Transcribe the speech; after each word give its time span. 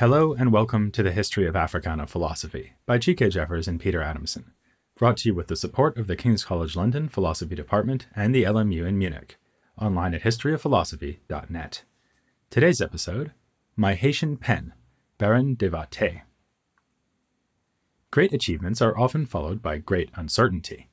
Hello 0.00 0.32
and 0.32 0.50
welcome 0.50 0.90
to 0.92 1.02
the 1.02 1.12
History 1.12 1.46
of 1.46 1.54
Africana 1.54 2.06
Philosophy 2.06 2.72
by 2.86 2.96
Chike 2.96 3.30
Jeffers 3.30 3.68
and 3.68 3.78
Peter 3.78 4.00
Adamson, 4.00 4.54
brought 4.96 5.18
to 5.18 5.28
you 5.28 5.34
with 5.34 5.48
the 5.48 5.56
support 5.56 5.98
of 5.98 6.06
the 6.06 6.16
King's 6.16 6.42
College 6.42 6.74
London 6.74 7.06
Philosophy 7.06 7.54
Department 7.54 8.06
and 8.16 8.34
the 8.34 8.44
LMU 8.44 8.86
in 8.86 8.96
Munich, 8.96 9.36
online 9.78 10.14
at 10.14 10.22
historyofphilosophy.net. 10.22 11.84
Today's 12.48 12.80
episode 12.80 13.32
My 13.76 13.92
Haitian 13.92 14.38
Pen, 14.38 14.72
Baron 15.18 15.54
de 15.54 15.68
Vastey. 15.68 16.22
Great 18.10 18.32
achievements 18.32 18.80
are 18.80 18.98
often 18.98 19.26
followed 19.26 19.60
by 19.60 19.76
great 19.76 20.08
uncertainty. 20.14 20.88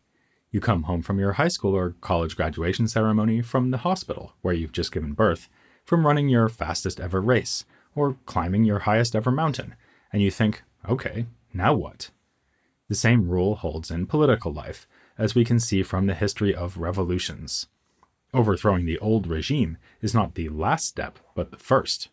You 0.52 0.60
come 0.60 0.84
home 0.84 1.02
from 1.02 1.18
your 1.18 1.32
high 1.32 1.48
school 1.48 1.74
or 1.74 1.96
college 2.02 2.36
graduation 2.36 2.90
ceremony 2.90 3.42
from 3.42 3.72
the 3.72 3.78
hospital 3.78 4.34
where 4.42 4.54
you've 4.54 4.74
just 4.74 4.92
given 4.92 5.14
birth, 5.14 5.48
from 5.86 6.06
running 6.06 6.28
your 6.28 6.50
fastest 6.50 7.00
ever 7.00 7.22
race, 7.22 7.64
or 7.98 8.16
climbing 8.26 8.64
your 8.64 8.80
highest 8.80 9.16
ever 9.16 9.32
mountain, 9.32 9.76
and 10.14 10.22
you 10.22 10.30
think, 10.30 10.64
okay, 10.88 11.26
now 11.54 11.74
what? 11.74 12.12
The 12.88 12.96
same 12.96 13.28
rule 13.28 13.56
holds 13.56 13.92
in 13.92 14.06
political 14.06 14.54
life, 14.54 14.88
as 15.18 15.36
we 15.36 15.44
can 15.44 15.60
see 15.60 15.84
from 15.84 16.06
the 16.06 16.14
history 16.14 16.54
of 16.54 16.78
revolutions. 16.78 17.68
Overthrowing 18.34 18.86
the 18.86 19.00
old 19.00 19.26
regime 19.26 19.78
is 20.02 20.14
not 20.14 20.36
the 20.36 20.50
last 20.50 20.86
step, 20.86 21.18
but 21.34 21.50
the 21.50 21.58
first. 21.58 22.10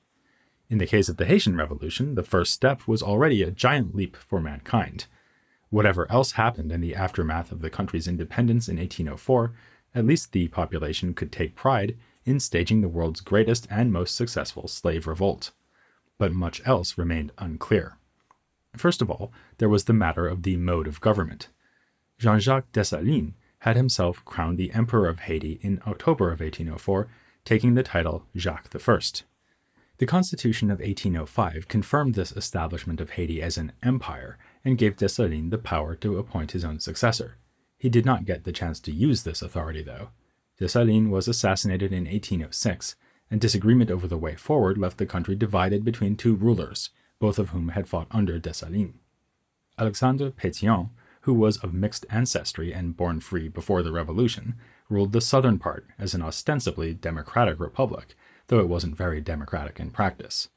In 0.70 0.78
the 0.78 0.86
case 0.86 1.08
of 1.08 1.18
the 1.18 1.26
Haitian 1.26 1.56
Revolution, 1.56 2.14
the 2.14 2.22
first 2.22 2.52
step 2.52 2.88
was 2.88 3.02
already 3.02 3.42
a 3.42 3.50
giant 3.50 3.94
leap 3.94 4.16
for 4.16 4.40
mankind. 4.40 5.06
Whatever 5.68 6.10
else 6.10 6.32
happened 6.32 6.72
in 6.72 6.80
the 6.80 6.94
aftermath 6.94 7.52
of 7.52 7.60
the 7.60 7.70
country's 7.70 8.08
independence 8.08 8.68
in 8.68 8.76
1804, 8.76 9.52
at 9.94 10.06
least 10.06 10.32
the 10.32 10.48
population 10.48 11.14
could 11.14 11.30
take 11.30 11.54
pride 11.54 11.96
in 12.24 12.40
staging 12.40 12.80
the 12.80 12.88
world's 12.88 13.20
greatest 13.20 13.66
and 13.70 13.92
most 13.92 14.16
successful 14.16 14.66
slave 14.66 15.06
revolt 15.06 15.52
but 16.18 16.32
much 16.32 16.60
else 16.66 16.98
remained 16.98 17.32
unclear. 17.38 17.98
First 18.76 19.02
of 19.02 19.10
all, 19.10 19.32
there 19.58 19.68
was 19.68 19.84
the 19.84 19.92
matter 19.92 20.26
of 20.26 20.42
the 20.42 20.56
mode 20.56 20.86
of 20.86 21.00
government. 21.00 21.48
Jean 22.18 22.40
Jacques 22.40 22.72
Dessalines 22.72 23.34
had 23.60 23.76
himself 23.76 24.24
crowned 24.24 24.58
the 24.58 24.72
Emperor 24.72 25.08
of 25.08 25.20
Haiti 25.20 25.58
in 25.62 25.80
October 25.86 26.26
of 26.26 26.40
1804, 26.40 27.08
taking 27.44 27.74
the 27.74 27.82
title 27.82 28.26
Jacques 28.36 28.68
I. 28.74 28.98
The 29.98 30.06
Constitution 30.06 30.70
of 30.70 30.80
1805 30.80 31.68
confirmed 31.68 32.14
this 32.14 32.32
establishment 32.32 33.00
of 33.00 33.10
Haiti 33.10 33.40
as 33.40 33.56
an 33.56 33.72
empire 33.82 34.38
and 34.64 34.76
gave 34.76 34.96
Dessalines 34.96 35.50
the 35.50 35.58
power 35.58 35.94
to 35.96 36.18
appoint 36.18 36.52
his 36.52 36.64
own 36.64 36.80
successor. 36.80 37.36
He 37.78 37.88
did 37.88 38.04
not 38.04 38.24
get 38.24 38.44
the 38.44 38.52
chance 38.52 38.80
to 38.80 38.92
use 38.92 39.22
this 39.22 39.40
authority, 39.40 39.82
though. 39.82 40.08
Dessalines 40.58 41.10
was 41.10 41.28
assassinated 41.28 41.92
in 41.92 42.04
1806, 42.04 42.96
and 43.30 43.40
disagreement 43.40 43.90
over 43.90 44.06
the 44.06 44.18
way 44.18 44.34
forward 44.34 44.78
left 44.78 44.98
the 44.98 45.06
country 45.06 45.34
divided 45.34 45.84
between 45.84 46.16
two 46.16 46.34
rulers, 46.34 46.90
both 47.18 47.38
of 47.38 47.50
whom 47.50 47.70
had 47.70 47.88
fought 47.88 48.06
under 48.10 48.38
Dessalines. 48.38 48.94
Alexandre 49.78 50.30
Pétion, 50.30 50.90
who 51.22 51.34
was 51.34 51.56
of 51.58 51.72
mixed 51.72 52.06
ancestry 52.10 52.72
and 52.72 52.96
born 52.96 53.18
free 53.18 53.48
before 53.48 53.82
the 53.82 53.92
Revolution, 53.92 54.54
ruled 54.88 55.12
the 55.12 55.20
southern 55.20 55.58
part 55.58 55.86
as 55.98 56.14
an 56.14 56.22
ostensibly 56.22 56.94
democratic 56.94 57.58
republic, 57.58 58.14
though 58.48 58.60
it 58.60 58.68
wasn't 58.68 58.96
very 58.96 59.20
democratic 59.20 59.80
in 59.80 59.90
practice. 59.90 60.48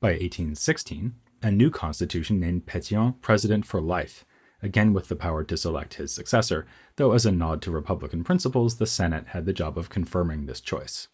By 0.00 0.10
1816, 0.10 1.14
a 1.42 1.50
new 1.50 1.70
constitution 1.70 2.38
named 2.40 2.66
Pétion 2.66 3.20
president 3.20 3.66
for 3.66 3.80
life, 3.80 4.24
again 4.62 4.92
with 4.92 5.08
the 5.08 5.16
power 5.16 5.44
to 5.44 5.56
select 5.56 5.94
his 5.94 6.12
successor, 6.12 6.66
though 6.96 7.12
as 7.12 7.26
a 7.26 7.32
nod 7.32 7.60
to 7.62 7.70
republican 7.70 8.24
principles, 8.24 8.76
the 8.76 8.86
Senate 8.86 9.28
had 9.28 9.46
the 9.46 9.52
job 9.52 9.76
of 9.76 9.90
confirming 9.90 10.46
this 10.46 10.60
choice. 10.60 11.08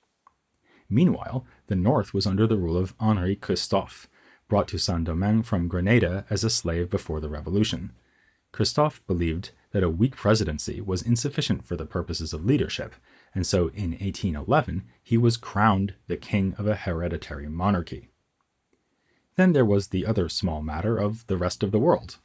Meanwhile, 0.94 1.44
the 1.66 1.74
north 1.74 2.14
was 2.14 2.24
under 2.24 2.46
the 2.46 2.56
rule 2.56 2.76
of 2.76 2.94
Henri 3.00 3.34
Christophe, 3.34 4.08
brought 4.46 4.68
to 4.68 4.78
Saint 4.78 5.02
Domingue 5.02 5.42
from 5.42 5.66
Grenada 5.66 6.24
as 6.30 6.44
a 6.44 6.50
slave 6.50 6.88
before 6.88 7.18
the 7.18 7.28
Revolution. 7.28 7.90
Christophe 8.52 9.04
believed 9.08 9.50
that 9.72 9.82
a 9.82 9.90
weak 9.90 10.14
presidency 10.14 10.80
was 10.80 11.02
insufficient 11.02 11.66
for 11.66 11.74
the 11.74 11.84
purposes 11.84 12.32
of 12.32 12.44
leadership, 12.44 12.94
and 13.34 13.44
so 13.44 13.72
in 13.74 13.90
1811 13.90 14.84
he 15.02 15.18
was 15.18 15.36
crowned 15.36 15.94
the 16.06 16.16
king 16.16 16.54
of 16.58 16.68
a 16.68 16.76
hereditary 16.76 17.48
monarchy. 17.48 18.10
Then 19.34 19.52
there 19.52 19.64
was 19.64 19.88
the 19.88 20.06
other 20.06 20.28
small 20.28 20.62
matter 20.62 20.96
of 20.96 21.26
the 21.26 21.36
rest 21.36 21.64
of 21.64 21.72
the 21.72 21.80
world. 21.80 22.18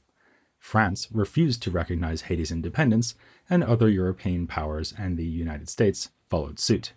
France 0.59 1.07
refused 1.11 1.63
to 1.63 1.71
recognize 1.71 2.21
Haiti's 2.23 2.51
independence, 2.51 3.15
and 3.49 3.63
other 3.63 3.89
European 3.89 4.45
powers 4.45 4.93
and 4.95 5.17
the 5.17 5.25
United 5.25 5.69
States 5.69 6.11
followed 6.29 6.59
suit. 6.59 6.93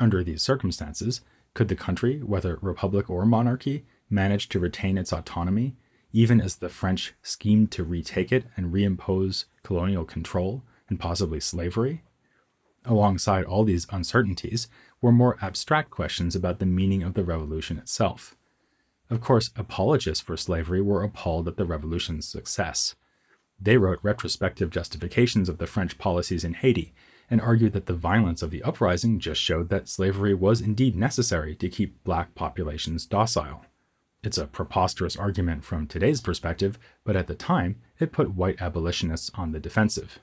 Under 0.00 0.24
these 0.24 0.42
circumstances, 0.42 1.20
could 1.52 1.68
the 1.68 1.76
country, 1.76 2.22
whether 2.22 2.58
republic 2.62 3.10
or 3.10 3.26
monarchy, 3.26 3.84
manage 4.08 4.48
to 4.48 4.58
retain 4.58 4.96
its 4.96 5.12
autonomy, 5.12 5.76
even 6.10 6.40
as 6.40 6.56
the 6.56 6.70
French 6.70 7.12
schemed 7.22 7.70
to 7.72 7.84
retake 7.84 8.32
it 8.32 8.46
and 8.56 8.72
reimpose 8.72 9.44
colonial 9.62 10.06
control 10.06 10.64
and 10.88 10.98
possibly 10.98 11.38
slavery? 11.38 12.02
Alongside 12.86 13.44
all 13.44 13.62
these 13.62 13.86
uncertainties 13.92 14.68
were 15.02 15.12
more 15.12 15.36
abstract 15.42 15.90
questions 15.90 16.34
about 16.34 16.60
the 16.60 16.66
meaning 16.66 17.02
of 17.02 17.12
the 17.12 17.22
revolution 17.22 17.76
itself. 17.76 18.36
Of 19.10 19.20
course, 19.20 19.50
apologists 19.54 20.24
for 20.24 20.36
slavery 20.36 20.80
were 20.80 21.02
appalled 21.02 21.46
at 21.46 21.58
the 21.58 21.66
revolution's 21.66 22.26
success. 22.26 22.94
They 23.60 23.76
wrote 23.76 23.98
retrospective 24.02 24.70
justifications 24.70 25.50
of 25.50 25.58
the 25.58 25.66
French 25.66 25.98
policies 25.98 26.42
in 26.42 26.54
Haiti 26.54 26.94
and 27.30 27.40
argued 27.40 27.72
that 27.72 27.86
the 27.86 27.94
violence 27.94 28.42
of 28.42 28.50
the 28.50 28.62
uprising 28.62 29.20
just 29.20 29.40
showed 29.40 29.68
that 29.68 29.88
slavery 29.88 30.34
was 30.34 30.60
indeed 30.60 30.96
necessary 30.96 31.54
to 31.54 31.68
keep 31.68 32.02
black 32.02 32.34
populations 32.34 33.06
docile. 33.06 33.64
It's 34.22 34.36
a 34.36 34.46
preposterous 34.46 35.16
argument 35.16 35.64
from 35.64 35.86
today's 35.86 36.20
perspective, 36.20 36.78
but 37.04 37.16
at 37.16 37.28
the 37.28 37.34
time, 37.34 37.76
it 37.98 38.12
put 38.12 38.34
white 38.34 38.60
abolitionists 38.60 39.30
on 39.34 39.52
the 39.52 39.60
defensive. 39.60 40.18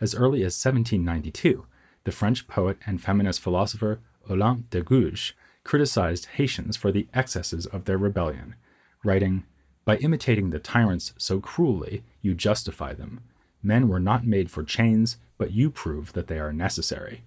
As 0.00 0.14
early 0.14 0.38
as 0.40 0.58
1792, 0.64 1.66
the 2.04 2.12
French 2.12 2.48
poet 2.48 2.78
and 2.86 3.02
feminist 3.02 3.40
philosopher 3.40 4.00
Olympe 4.30 4.70
de 4.70 4.82
Gouges 4.82 5.32
criticized 5.62 6.26
Haitians 6.36 6.76
for 6.76 6.90
the 6.90 7.06
excesses 7.12 7.66
of 7.66 7.84
their 7.84 7.98
rebellion, 7.98 8.54
writing, 9.04 9.44
By 9.84 9.98
imitating 9.98 10.50
the 10.50 10.58
tyrants 10.58 11.12
so 11.18 11.40
cruelly, 11.40 12.02
you 12.22 12.34
justify 12.34 12.94
them. 12.94 13.20
Men 13.62 13.88
were 13.88 14.00
not 14.00 14.26
made 14.26 14.50
for 14.50 14.62
chains, 14.64 15.18
but 15.38 15.52
you 15.52 15.70
prove 15.70 16.12
that 16.12 16.26
they 16.26 16.38
are 16.38 16.52
necessary. 16.52 17.22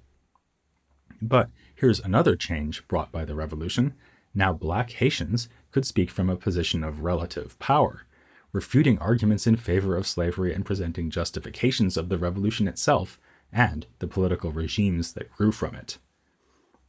But 1.21 1.49
here's 1.73 1.99
another 1.99 2.35
change 2.35 2.87
brought 2.87 3.11
by 3.11 3.25
the 3.25 3.35
revolution. 3.35 3.93
Now, 4.33 4.53
black 4.53 4.91
Haitians 4.91 5.49
could 5.71 5.85
speak 5.85 6.09
from 6.09 6.29
a 6.29 6.35
position 6.35 6.83
of 6.83 7.01
relative 7.01 7.57
power, 7.59 8.05
refuting 8.51 8.99
arguments 8.99 9.47
in 9.47 9.55
favor 9.55 9.95
of 9.95 10.07
slavery 10.07 10.53
and 10.53 10.65
presenting 10.65 11.09
justifications 11.09 11.97
of 11.97 12.09
the 12.09 12.17
revolution 12.17 12.67
itself 12.67 13.19
and 13.51 13.85
the 13.99 14.07
political 14.07 14.51
regimes 14.51 15.13
that 15.13 15.31
grew 15.31 15.51
from 15.51 15.75
it. 15.75 15.97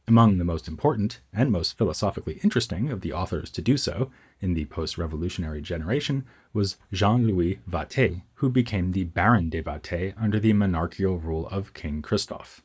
Among 0.05 0.37
the 0.37 0.43
most 0.43 0.67
important 0.67 1.21
and 1.31 1.49
most 1.49 1.77
philosophically 1.77 2.39
interesting 2.43 2.89
of 2.91 3.01
the 3.01 3.13
authors 3.13 3.49
to 3.51 3.61
do 3.61 3.77
so 3.77 4.11
in 4.41 4.53
the 4.53 4.65
post 4.65 4.97
revolutionary 4.97 5.61
generation 5.61 6.25
was 6.51 6.75
Jean 6.91 7.25
Louis 7.25 7.59
Vastey, 7.69 8.23
who 8.35 8.49
became 8.49 8.91
the 8.91 9.05
Baron 9.05 9.49
de 9.49 9.61
Vastey 9.61 10.13
under 10.17 10.39
the 10.39 10.51
monarchical 10.51 11.19
rule 11.19 11.47
of 11.47 11.73
King 11.73 12.01
Christophe. 12.01 12.61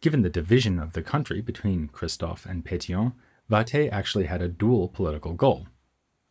Given 0.00 0.22
the 0.22 0.30
division 0.30 0.78
of 0.78 0.94
the 0.94 1.02
country 1.02 1.42
between 1.42 1.88
Christophe 1.88 2.46
and 2.46 2.64
Pétion, 2.64 3.12
Vastey 3.50 3.90
actually 3.90 4.24
had 4.24 4.40
a 4.40 4.48
dual 4.48 4.88
political 4.88 5.34
goal 5.34 5.66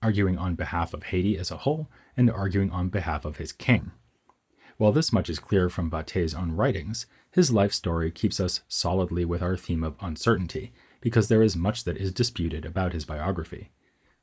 arguing 0.02 0.38
on 0.38 0.56
behalf 0.56 0.94
of 0.94 1.04
Haiti 1.04 1.38
as 1.38 1.50
a 1.50 1.58
whole 1.58 1.90
and 2.18 2.30
arguing 2.30 2.72
on 2.72 2.90
behalf 2.90 3.26
of 3.26 3.38
his 3.38 3.52
king. 3.52 3.92
While 4.78 4.92
this 4.92 5.14
much 5.14 5.30
is 5.30 5.40
clear 5.40 5.70
from 5.70 5.90
Vastey's 5.90 6.34
own 6.34 6.52
writings, 6.52 7.06
his 7.32 7.52
life 7.52 7.72
story 7.72 8.12
keeps 8.12 8.40
us 8.40 8.62
solidly 8.68 9.24
with 9.24 9.42
our 9.42 9.56
theme 9.56 9.84
of 9.84 9.96
uncertainty, 10.02 10.74
because 11.00 11.28
there 11.28 11.42
is 11.42 11.56
much 11.56 11.86
that 11.86 11.98
is 11.98 12.12
disputed 12.12 12.66
about 12.66 12.92
his 12.92 13.06
biography. 13.06 13.72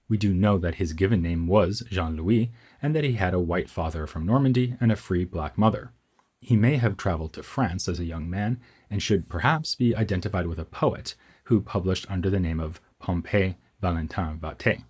We 0.08 0.18
do 0.18 0.34
know 0.34 0.58
that 0.58 0.74
his 0.74 0.92
given 0.92 1.22
name 1.22 1.46
was 1.46 1.82
Jean 1.90 2.16
Louis, 2.16 2.52
and 2.82 2.94
that 2.94 3.04
he 3.04 3.14
had 3.14 3.32
a 3.32 3.40
white 3.40 3.70
father 3.70 4.06
from 4.06 4.26
Normandy 4.26 4.76
and 4.78 4.92
a 4.92 4.96
free 4.96 5.24
black 5.24 5.56
mother. 5.56 5.92
He 6.40 6.56
may 6.56 6.76
have 6.76 6.96
traveled 6.96 7.32
to 7.34 7.42
France 7.42 7.88
as 7.88 7.98
a 7.98 8.04
young 8.04 8.28
man, 8.28 8.60
and 8.90 9.02
should 9.02 9.30
perhaps 9.30 9.74
be 9.74 9.96
identified 9.96 10.48
with 10.48 10.58
a 10.58 10.66
poet 10.66 11.14
who 11.44 11.62
published 11.62 12.10
under 12.10 12.28
the 12.28 12.40
name 12.40 12.60
of 12.60 12.80
Pompée 13.00 13.56
Valentin 13.80 14.38
Vastey. 14.38 14.84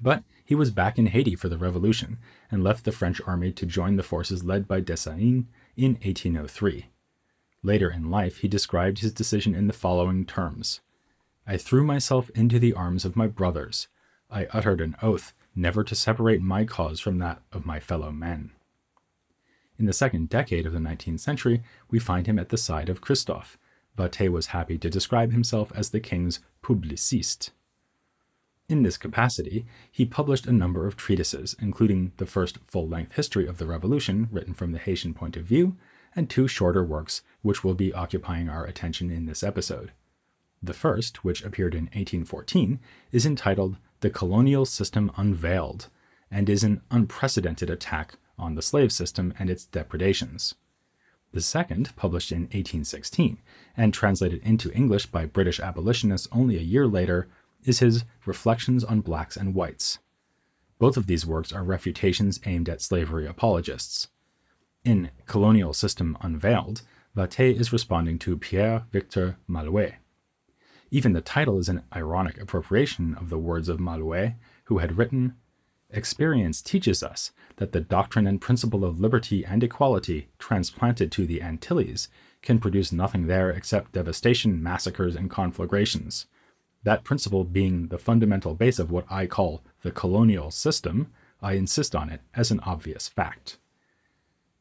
But 0.00 0.22
he 0.44 0.54
was 0.54 0.70
back 0.70 0.98
in 0.98 1.06
Haiti 1.06 1.34
for 1.34 1.48
the 1.48 1.56
revolution 1.56 2.18
and 2.50 2.62
left 2.62 2.84
the 2.84 2.92
French 2.92 3.20
army 3.26 3.50
to 3.52 3.64
join 3.64 3.96
the 3.96 4.02
forces 4.02 4.44
led 4.44 4.68
by 4.68 4.80
Dessalines 4.80 5.46
in 5.76 5.92
1803. 5.94 6.86
Later 7.62 7.90
in 7.90 8.10
life, 8.10 8.38
he 8.38 8.48
described 8.48 8.98
his 8.98 9.12
decision 9.12 9.54
in 9.54 9.66
the 9.66 9.72
following 9.72 10.26
terms 10.26 10.80
I 11.46 11.56
threw 11.56 11.82
myself 11.84 12.30
into 12.34 12.58
the 12.58 12.74
arms 12.74 13.04
of 13.04 13.16
my 13.16 13.26
brothers. 13.26 13.88
I 14.30 14.46
uttered 14.46 14.80
an 14.80 14.96
oath 15.02 15.32
never 15.54 15.82
to 15.84 15.94
separate 15.94 16.42
my 16.42 16.64
cause 16.64 17.00
from 17.00 17.18
that 17.18 17.40
of 17.52 17.66
my 17.66 17.80
fellow 17.80 18.10
men. 18.10 18.50
In 19.78 19.86
the 19.86 19.92
second 19.92 20.28
decade 20.28 20.66
of 20.66 20.72
the 20.72 20.78
19th 20.78 21.20
century, 21.20 21.62
we 21.90 21.98
find 21.98 22.26
him 22.26 22.38
at 22.38 22.50
the 22.50 22.56
side 22.56 22.88
of 22.88 23.00
Christophe. 23.00 23.58
Vastey 23.96 24.28
was 24.28 24.46
happy 24.48 24.78
to 24.78 24.90
describe 24.90 25.32
himself 25.32 25.72
as 25.74 25.90
the 25.90 26.00
king's 26.00 26.40
publiciste. 26.62 27.50
In 28.74 28.82
this 28.82 28.96
capacity, 28.96 29.66
he 29.88 30.04
published 30.04 30.48
a 30.48 30.52
number 30.52 30.88
of 30.88 30.96
treatises, 30.96 31.54
including 31.60 32.10
the 32.16 32.26
first 32.26 32.58
full 32.66 32.88
length 32.88 33.12
history 33.14 33.46
of 33.46 33.58
the 33.58 33.68
revolution 33.68 34.28
written 34.32 34.52
from 34.52 34.72
the 34.72 34.80
Haitian 34.80 35.14
point 35.14 35.36
of 35.36 35.44
view, 35.44 35.76
and 36.16 36.28
two 36.28 36.48
shorter 36.48 36.82
works 36.82 37.22
which 37.42 37.62
will 37.62 37.74
be 37.74 37.94
occupying 37.94 38.48
our 38.48 38.64
attention 38.64 39.12
in 39.12 39.26
this 39.26 39.44
episode. 39.44 39.92
The 40.60 40.72
first, 40.72 41.22
which 41.22 41.44
appeared 41.44 41.72
in 41.72 41.84
1814, 41.84 42.80
is 43.12 43.24
entitled 43.24 43.76
The 44.00 44.10
Colonial 44.10 44.64
System 44.64 45.12
Unveiled, 45.16 45.88
and 46.28 46.50
is 46.50 46.64
an 46.64 46.82
unprecedented 46.90 47.70
attack 47.70 48.16
on 48.36 48.56
the 48.56 48.60
slave 48.60 48.90
system 48.90 49.32
and 49.38 49.48
its 49.48 49.66
depredations. 49.66 50.56
The 51.30 51.40
second, 51.40 51.94
published 51.94 52.32
in 52.32 52.46
1816 52.46 53.38
and 53.76 53.94
translated 53.94 54.42
into 54.42 54.72
English 54.72 55.06
by 55.06 55.26
British 55.26 55.60
abolitionists 55.60 56.26
only 56.32 56.56
a 56.56 56.60
year 56.60 56.88
later, 56.88 57.28
is 57.64 57.80
his 57.80 58.04
Reflections 58.26 58.84
on 58.84 59.00
Blacks 59.00 59.36
and 59.36 59.54
Whites. 59.54 59.98
Both 60.78 60.96
of 60.96 61.06
these 61.06 61.26
works 61.26 61.52
are 61.52 61.64
refutations 61.64 62.40
aimed 62.44 62.68
at 62.68 62.82
slavery 62.82 63.26
apologists. 63.26 64.08
In 64.84 65.10
Colonial 65.26 65.72
System 65.72 66.16
Unveiled, 66.20 66.82
Vastey 67.16 67.58
is 67.58 67.72
responding 67.72 68.18
to 68.18 68.36
Pierre 68.36 68.84
Victor 68.92 69.38
Malouet. 69.48 69.94
Even 70.90 71.12
the 71.12 71.20
title 71.20 71.58
is 71.58 71.68
an 71.68 71.82
ironic 71.94 72.40
appropriation 72.40 73.14
of 73.14 73.30
the 73.30 73.38
words 73.38 73.68
of 73.68 73.80
Malouet, 73.80 74.34
who 74.64 74.78
had 74.78 74.98
written 74.98 75.34
Experience 75.90 76.60
teaches 76.60 77.02
us 77.02 77.30
that 77.56 77.72
the 77.72 77.80
doctrine 77.80 78.26
and 78.26 78.40
principle 78.40 78.84
of 78.84 79.00
liberty 79.00 79.44
and 79.44 79.62
equality 79.62 80.28
transplanted 80.38 81.12
to 81.12 81.24
the 81.24 81.40
Antilles 81.40 82.08
can 82.42 82.58
produce 82.58 82.90
nothing 82.90 83.26
there 83.26 83.50
except 83.50 83.92
devastation, 83.92 84.60
massacres, 84.62 85.14
and 85.14 85.30
conflagrations 85.30 86.26
that 86.84 87.02
principle 87.02 87.44
being 87.44 87.88
the 87.88 87.98
fundamental 87.98 88.54
base 88.54 88.78
of 88.78 88.90
what 88.90 89.10
I 89.10 89.26
call 89.26 89.62
the 89.82 89.90
colonial 89.90 90.50
system, 90.50 91.10
I 91.42 91.54
insist 91.54 91.96
on 91.96 92.10
it 92.10 92.20
as 92.34 92.50
an 92.50 92.60
obvious 92.60 93.08
fact. 93.08 93.58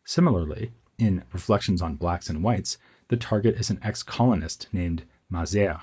Similarly, 0.06 0.72
in 0.98 1.24
Reflections 1.32 1.82
on 1.82 1.96
Blacks 1.96 2.30
and 2.30 2.42
Whites, 2.42 2.78
the 3.10 3.18
target 3.18 3.56
is 3.56 3.70
an 3.70 3.80
ex 3.84 4.04
colonist 4.04 4.68
named 4.72 5.04
Mazère, 5.32 5.82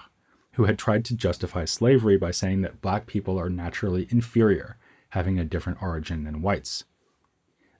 who 0.55 0.65
had 0.65 0.79
tried 0.79 1.05
to 1.07 1.15
justify 1.15 1.65
slavery 1.65 2.17
by 2.17 2.31
saying 2.31 2.63
that 2.63 2.81
black 2.81 3.07
people 3.07 3.39
are 3.39 3.51
naturally 3.51 4.09
inferior, 4.11 4.77
having 5.11 5.39
a 5.39 5.45
different 5.45 5.83
origin 5.83 6.25
than 6.25 6.43
whites. 6.43 6.85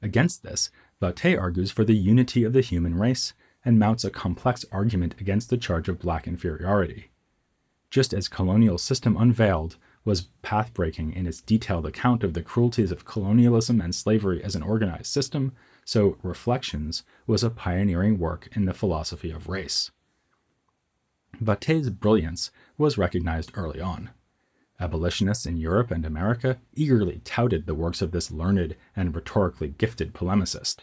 Against 0.03 0.43
this, 0.43 0.71
Vastey 1.01 1.39
argues 1.39 1.71
for 1.71 1.85
the 1.85 1.97
unity 1.97 2.45
of 2.45 2.53
the 2.53 2.61
human 2.61 2.99
race 2.99 3.33
and 3.65 3.79
mounts 3.79 4.05
a 4.05 4.11
complex 4.11 4.65
argument 4.73 5.15
against 5.21 5.51
the 5.51 5.57
charge 5.57 5.89
of 5.89 5.99
black 5.99 6.27
inferiority 6.27 7.10
just 7.91 8.15
as 8.15 8.29
Colonial 8.29 8.79
System 8.79 9.17
Unveiled 9.17 9.77
was 10.05 10.29
path-breaking 10.43 11.13
in 11.13 11.27
its 11.27 11.41
detailed 11.41 11.85
account 11.85 12.25
of 12.25 12.33
the 12.33 12.43
cruelties 12.43 12.91
of 12.91 13.05
colonialism 13.05 13.81
and 13.81 13.95
slavery 13.95 14.43
as 14.43 14.55
an 14.55 14.63
organized 14.63 15.07
system, 15.07 15.53
so 15.85 16.17
Reflections 16.23 17.03
was 17.27 17.45
a 17.45 17.51
pioneering 17.51 18.19
work 18.19 18.49
in 18.53 18.65
the 18.65 18.73
philosophy 18.73 19.31
of 19.31 19.49
race. 19.49 19.91
Vastey's 21.41 21.91
brilliance 21.91 22.51
was 22.79 22.99
recognized 22.99 23.51
early 23.55 23.81
on. 23.81 24.11
Abolitionists 24.79 25.45
in 25.45 25.57
Europe 25.57 25.91
and 25.91 26.07
America 26.07 26.59
eagerly 26.75 27.21
touted 27.25 27.67
the 27.67 27.75
works 27.75 28.01
of 28.01 28.13
this 28.13 28.31
learned 28.31 28.77
and 28.97 29.15
rhetorically 29.15 29.75
gifted 29.77 30.15
polemicist. 30.15 30.79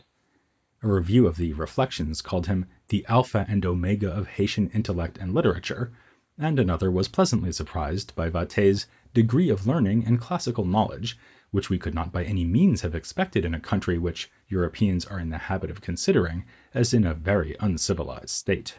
A 0.83 0.88
review 0.88 1.25
of 1.25 1.38
the 1.38 1.54
Reflections 1.54 2.21
called 2.21 2.45
him 2.45 2.68
the 2.89 3.04
alpha 3.09 3.45
and 3.50 3.65
omega 3.65 4.12
of 4.12 4.27
Haitian 4.27 4.69
intellect 4.69 5.18
and 5.18 5.33
literature, 5.33 5.92
and 6.39 6.60
another 6.60 6.92
was 6.92 7.07
pleasantly 7.07 7.51
surprised 7.51 8.16
by 8.16 8.30
Vastey's 8.30 8.86
degree 9.13 9.50
of 9.50 9.66
learning 9.66 10.06
and 10.06 10.22
classical 10.22 10.66
knowledge, 10.66 11.18
which 11.51 11.69
we 11.69 11.80
could 11.80 11.95
not 11.95 12.12
by 12.12 12.24
any 12.24 12.45
means 12.45 12.81
have 12.81 12.94
expected 12.94 13.44
in 13.44 13.54
a 13.54 13.60
country 13.60 13.98
which 13.98 14.30
Europeans 14.48 15.06
are 15.06 15.19
in 15.19 15.30
the 15.30 15.38
habit 15.38 15.72
of 15.72 15.81
considering 15.81 16.45
as 16.74 16.94
in 16.94 17.06
a 17.06 17.13
very 17.13 17.56
uncivilized 17.60 18.30
state. 18.30 18.78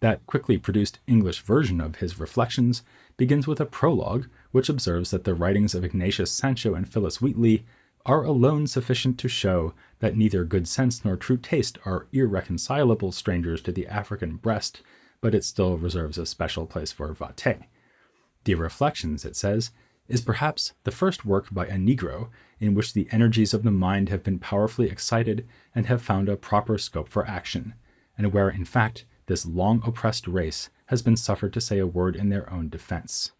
That 0.00 0.24
quickly 0.26 0.58
produced 0.58 1.00
English 1.08 1.42
version 1.42 1.80
of 1.80 1.96
his 1.96 2.20
reflections 2.20 2.82
begins 3.16 3.48
with 3.48 3.60
a 3.60 3.66
prologue 3.66 4.28
which 4.52 4.68
observes 4.68 5.10
that 5.10 5.24
the 5.24 5.34
writings 5.34 5.74
of 5.74 5.84
Ignatius 5.84 6.30
Sancho 6.30 6.74
and 6.74 6.88
Phillis 6.88 7.20
Wheatley 7.20 7.66
are 8.06 8.22
alone 8.22 8.68
sufficient 8.68 9.18
to 9.18 9.28
show 9.28 9.74
that 9.98 10.16
neither 10.16 10.44
good 10.44 10.68
sense 10.68 11.04
nor 11.04 11.16
true 11.16 11.36
taste 11.36 11.78
are 11.84 12.06
irreconcilable 12.12 13.10
strangers 13.10 13.60
to 13.62 13.72
the 13.72 13.88
African 13.88 14.36
breast 14.36 14.82
but 15.20 15.34
it 15.34 15.44
still 15.44 15.76
reserves 15.76 16.18
a 16.18 16.26
special 16.26 16.66
place 16.66 16.92
for 16.92 17.12
Vastey. 17.14 17.64
The 18.44 18.54
Reflections, 18.54 19.24
it 19.24 19.36
says, 19.36 19.72
is 20.08 20.20
perhaps 20.22 20.72
the 20.84 20.90
first 20.90 21.24
work 21.24 21.48
by 21.52 21.66
a 21.66 21.76
Negro 21.76 22.30
in 22.60 22.74
which 22.74 22.94
the 22.94 23.08
energies 23.12 23.52
of 23.52 23.62
the 23.62 23.70
mind 23.70 24.08
have 24.08 24.22
been 24.22 24.38
powerfully 24.38 24.88
excited 24.88 25.46
and 25.74 25.86
have 25.86 26.02
found 26.02 26.28
a 26.28 26.36
proper 26.36 26.78
scope 26.78 27.08
for 27.08 27.26
action, 27.26 27.74
and 28.16 28.32
where, 28.32 28.48
in 28.48 28.64
fact, 28.64 29.04
this 29.26 29.44
long 29.44 29.82
oppressed 29.86 30.26
race 30.26 30.70
has 30.86 31.02
been 31.02 31.16
suffered 31.16 31.52
to 31.52 31.60
say 31.60 31.78
a 31.78 31.86
word 31.86 32.16
in 32.16 32.30
their 32.30 32.50
own 32.50 32.68
defense. 32.68 33.32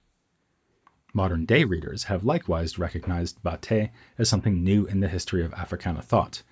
Modern 1.15 1.47
day 1.47 1.65
readers 1.65 2.05
have 2.05 2.23
likewise 2.23 2.79
recognized 2.79 3.43
Vastey 3.43 3.91
as 4.19 4.29
something 4.29 4.63
new 4.63 4.85
in 4.85 5.01
the 5.01 5.09
history 5.09 5.43
of 5.43 5.55
Africana 5.55 6.03
thought, 6.03 6.43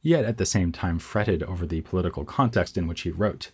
yet 0.00 0.24
at 0.24 0.38
the 0.38 0.46
same 0.46 0.72
time 0.72 0.98
fretted 0.98 1.42
over 1.42 1.66
the 1.66 1.82
political 1.82 2.24
context 2.24 2.78
in 2.78 2.86
which 2.86 3.02
he 3.02 3.10
wrote. 3.10 3.50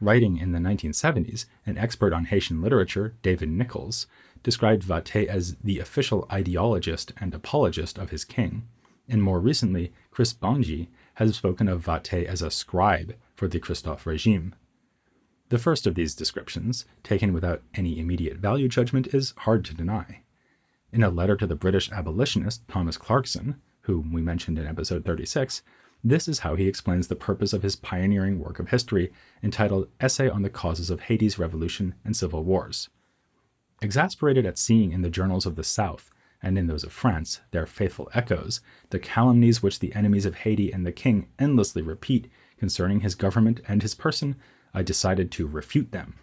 Writing 0.00 0.36
in 0.36 0.52
the 0.52 0.58
1970s, 0.58 1.46
an 1.64 1.78
expert 1.78 2.12
on 2.12 2.26
Haitian 2.26 2.60
literature, 2.60 3.14
David 3.22 3.48
Nicholls, 3.48 4.06
described 4.42 4.82
Vastey 4.82 5.26
as 5.26 5.56
the 5.56 5.78
official 5.78 6.26
ideologist 6.30 7.12
and 7.18 7.34
apologist 7.34 7.96
of 7.96 8.10
his 8.10 8.24
king, 8.24 8.68
and 9.08 9.22
more 9.22 9.40
recently, 9.40 9.92
Chris 10.10 10.34
Bongie 10.34 10.88
has 11.14 11.36
spoken 11.36 11.66
of 11.68 11.84
Vastey 11.84 12.26
as 12.26 12.42
a 12.42 12.50
scribe 12.50 13.14
for 13.34 13.48
the 13.48 13.58
Christophe 13.58 14.06
regime. 14.06 14.54
The 15.48 15.58
first 15.58 15.86
of 15.86 15.94
these 15.94 16.14
descriptions, 16.14 16.84
taken 17.02 17.32
without 17.32 17.62
any 17.74 17.98
immediate 17.98 18.36
value 18.36 18.68
judgment, 18.68 19.14
is 19.14 19.32
hard 19.38 19.64
to 19.66 19.74
deny. 19.74 20.22
In 20.92 21.02
a 21.02 21.10
letter 21.10 21.36
to 21.36 21.46
the 21.46 21.54
British 21.54 21.90
abolitionist 21.90 22.66
Thomas 22.68 22.98
Clarkson, 22.98 23.60
whom 23.82 24.12
we 24.12 24.20
mentioned 24.20 24.58
in 24.58 24.66
episode 24.66 25.04
36, 25.04 25.62
this 26.08 26.28
is 26.28 26.40
how 26.40 26.54
he 26.54 26.68
explains 26.68 27.08
the 27.08 27.16
purpose 27.16 27.52
of 27.52 27.64
his 27.64 27.74
pioneering 27.74 28.38
work 28.38 28.60
of 28.60 28.68
history, 28.68 29.12
entitled 29.42 29.88
Essay 30.00 30.28
on 30.28 30.42
the 30.42 30.48
Causes 30.48 30.88
of 30.88 31.00
Haiti's 31.00 31.36
Revolution 31.36 31.96
and 32.04 32.16
Civil 32.16 32.44
Wars. 32.44 32.88
Exasperated 33.82 34.46
at 34.46 34.56
seeing 34.56 34.92
in 34.92 35.02
the 35.02 35.10
journals 35.10 35.46
of 35.46 35.56
the 35.56 35.64
South, 35.64 36.10
and 36.40 36.56
in 36.56 36.68
those 36.68 36.84
of 36.84 36.92
France, 36.92 37.40
their 37.50 37.66
faithful 37.66 38.08
echoes, 38.14 38.60
the 38.90 39.00
calumnies 39.00 39.64
which 39.64 39.80
the 39.80 39.92
enemies 39.96 40.26
of 40.26 40.36
Haiti 40.36 40.70
and 40.70 40.86
the 40.86 40.92
king 40.92 41.26
endlessly 41.40 41.82
repeat 41.82 42.30
concerning 42.56 43.00
his 43.00 43.16
government 43.16 43.60
and 43.66 43.82
his 43.82 43.96
person, 43.96 44.36
I 44.72 44.82
decided 44.82 45.32
to 45.32 45.48
refute 45.48 45.90
them. 45.90 46.14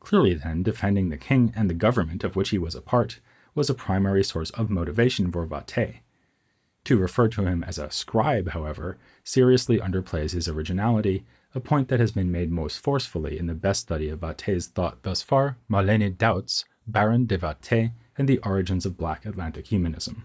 Clearly, 0.00 0.32
then, 0.32 0.62
defending 0.62 1.10
the 1.10 1.18
king 1.18 1.52
and 1.54 1.68
the 1.68 1.74
government 1.74 2.24
of 2.24 2.34
which 2.34 2.48
he 2.48 2.58
was 2.58 2.74
a 2.74 2.80
part 2.80 3.20
was 3.54 3.68
a 3.68 3.74
primary 3.74 4.24
source 4.24 4.50
of 4.50 4.70
motivation 4.70 5.30
for 5.30 5.46
Vastey, 5.46 6.00
to 6.84 6.98
refer 6.98 7.28
to 7.28 7.44
him 7.44 7.64
as 7.64 7.78
a 7.78 7.90
scribe, 7.90 8.50
however, 8.50 8.98
seriously 9.22 9.78
underplays 9.78 10.32
his 10.32 10.48
originality, 10.48 11.24
a 11.54 11.60
point 11.60 11.88
that 11.88 12.00
has 12.00 12.12
been 12.12 12.32
made 12.32 12.50
most 12.50 12.78
forcefully 12.78 13.38
in 13.38 13.46
the 13.46 13.54
best 13.54 13.82
study 13.82 14.08
of 14.08 14.20
Vastey's 14.20 14.66
thought 14.66 15.02
thus 15.02 15.22
far, 15.22 15.56
Marlene 15.70 16.16
Daut's, 16.16 16.64
Baron 16.86 17.26
de 17.26 17.38
Vastey, 17.38 17.92
and 18.18 18.28
the 18.28 18.38
Origins 18.38 18.84
of 18.84 18.96
Black 18.96 19.24
Atlantic 19.24 19.68
Humanism. 19.68 20.24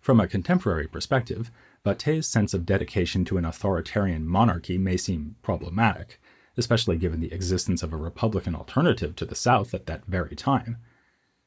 From 0.00 0.20
a 0.20 0.28
contemporary 0.28 0.86
perspective, 0.86 1.50
Vastey's 1.84 2.26
sense 2.26 2.54
of 2.54 2.66
dedication 2.66 3.24
to 3.24 3.38
an 3.38 3.44
authoritarian 3.44 4.26
monarchy 4.26 4.78
may 4.78 4.96
seem 4.96 5.36
problematic, 5.42 6.20
especially 6.56 6.96
given 6.96 7.20
the 7.20 7.32
existence 7.32 7.82
of 7.82 7.92
a 7.92 7.96
Republican 7.96 8.54
alternative 8.54 9.16
to 9.16 9.24
the 9.24 9.34
South 9.34 9.74
at 9.74 9.86
that 9.86 10.04
very 10.06 10.36
time. 10.36 10.76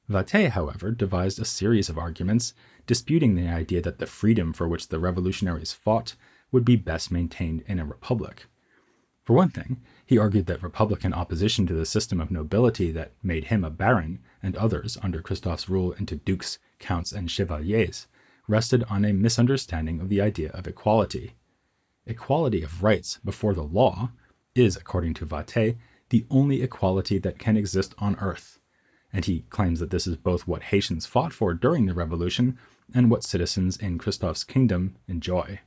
Vastey, 0.09 0.49
however, 0.49 0.91
devised 0.91 1.39
a 1.39 1.45
series 1.45 1.89
of 1.89 1.97
arguments 1.97 2.53
disputing 2.85 3.35
the 3.35 3.47
idea 3.47 3.81
that 3.81 3.99
the 3.99 4.05
freedom 4.05 4.53
for 4.53 4.67
which 4.67 4.87
the 4.87 4.99
revolutionaries 4.99 5.73
fought 5.73 6.15
would 6.51 6.65
be 6.65 6.75
best 6.75 7.11
maintained 7.11 7.63
in 7.67 7.79
a 7.79 7.85
republic. 7.85 8.45
For 9.23 9.33
one 9.33 9.49
thing, 9.49 9.81
he 10.05 10.17
argued 10.17 10.45
that 10.45 10.61
Republican 10.61 11.13
opposition 11.13 11.65
to 11.67 11.73
the 11.73 11.85
system 11.85 12.21
of 12.21 12.29
nobility 12.29 12.91
that 12.91 13.13
made 13.23 13.45
him 13.45 13.63
a 13.63 13.71
baron 13.71 14.19
and 14.43 14.55
others 14.55 14.97
under 15.01 15.21
Christophe's 15.21 15.67
rule 15.67 15.93
into 15.93 16.15
dukes, 16.15 16.59
counts, 16.77 17.11
and 17.11 17.29
chevaliers 17.29 18.07
rested 18.47 18.83
on 18.89 19.03
a 19.03 19.13
misunderstanding 19.13 19.99
of 19.99 20.09
the 20.09 20.21
idea 20.21 20.51
of 20.51 20.67
equality. 20.67 21.33
Equality 22.05 22.61
of 22.61 22.83
rights 22.83 23.19
before 23.25 23.55
the 23.55 23.63
law 23.63 24.11
is, 24.53 24.77
according 24.77 25.15
to 25.15 25.25
Vastey, 25.25 25.77
the 26.09 26.25
only 26.29 26.61
equality 26.61 27.17
that 27.17 27.39
can 27.39 27.57
exist 27.57 27.95
on 27.97 28.15
earth 28.17 28.59
and 29.15 29.23
he 29.23 29.45
claims 29.49 29.79
that 29.79 29.91
this 29.91 30.05
is 30.05 30.17
both 30.17 30.45
what 30.45 30.63
Haitians 30.63 31.05
fought 31.05 31.31
for 31.31 31.53
during 31.53 31.85
the 31.85 31.93
revolution 31.93 32.57
and 32.93 33.09
what 33.09 33.23
citizens 33.23 33.77
in 33.77 33.97
Christophe's 33.97 34.43
kingdom 34.43 34.95
enjoy. 35.07 35.59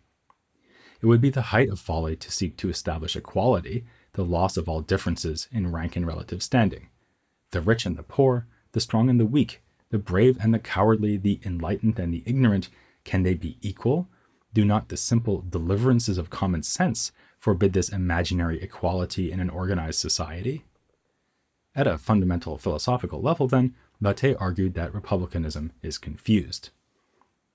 It 1.00 1.06
would 1.06 1.20
be 1.20 1.30
the 1.30 1.42
height 1.42 1.68
of 1.68 1.78
folly 1.78 2.16
to 2.16 2.32
seek 2.32 2.56
to 2.58 2.68
establish 2.68 3.16
equality, 3.16 3.84
the 4.12 4.24
loss 4.24 4.56
of 4.56 4.68
all 4.68 4.80
differences 4.80 5.48
in 5.52 5.72
rank 5.72 5.96
and 5.96 6.06
relative 6.06 6.42
standing. 6.42 6.88
the 7.50 7.60
rich 7.60 7.86
and 7.86 7.96
the 7.96 8.02
poor, 8.02 8.46
the 8.72 8.80
strong 8.80 9.08
and 9.08 9.18
the 9.18 9.26
weak, 9.26 9.62
the 9.90 9.98
brave 9.98 10.36
and 10.40 10.52
the 10.52 10.58
cowardly, 10.58 11.16
the 11.16 11.40
enlightened 11.44 11.98
and 11.98 12.12
the 12.12 12.22
ignorant, 12.26 12.68
can 13.04 13.22
they 13.22 13.34
be 13.34 13.56
equal? 13.62 14.08
Do 14.52 14.64
not 14.64 14.88
the 14.88 14.96
simple 14.96 15.44
deliverances 15.48 16.18
of 16.18 16.30
common 16.30 16.62
sense 16.62 17.12
forbid 17.38 17.72
this 17.72 17.88
imaginary 17.88 18.60
equality 18.60 19.30
in 19.32 19.40
an 19.40 19.50
organized 19.50 19.98
society? 19.98 20.64
At 21.74 21.86
a 21.86 21.98
fundamental 21.98 22.58
philosophical 22.58 23.22
level, 23.22 23.46
then, 23.46 23.74
Vastey 24.02 24.36
argued 24.38 24.74
that 24.74 24.94
republicanism 24.94 25.72
is 25.82 25.98
confused. 25.98 26.70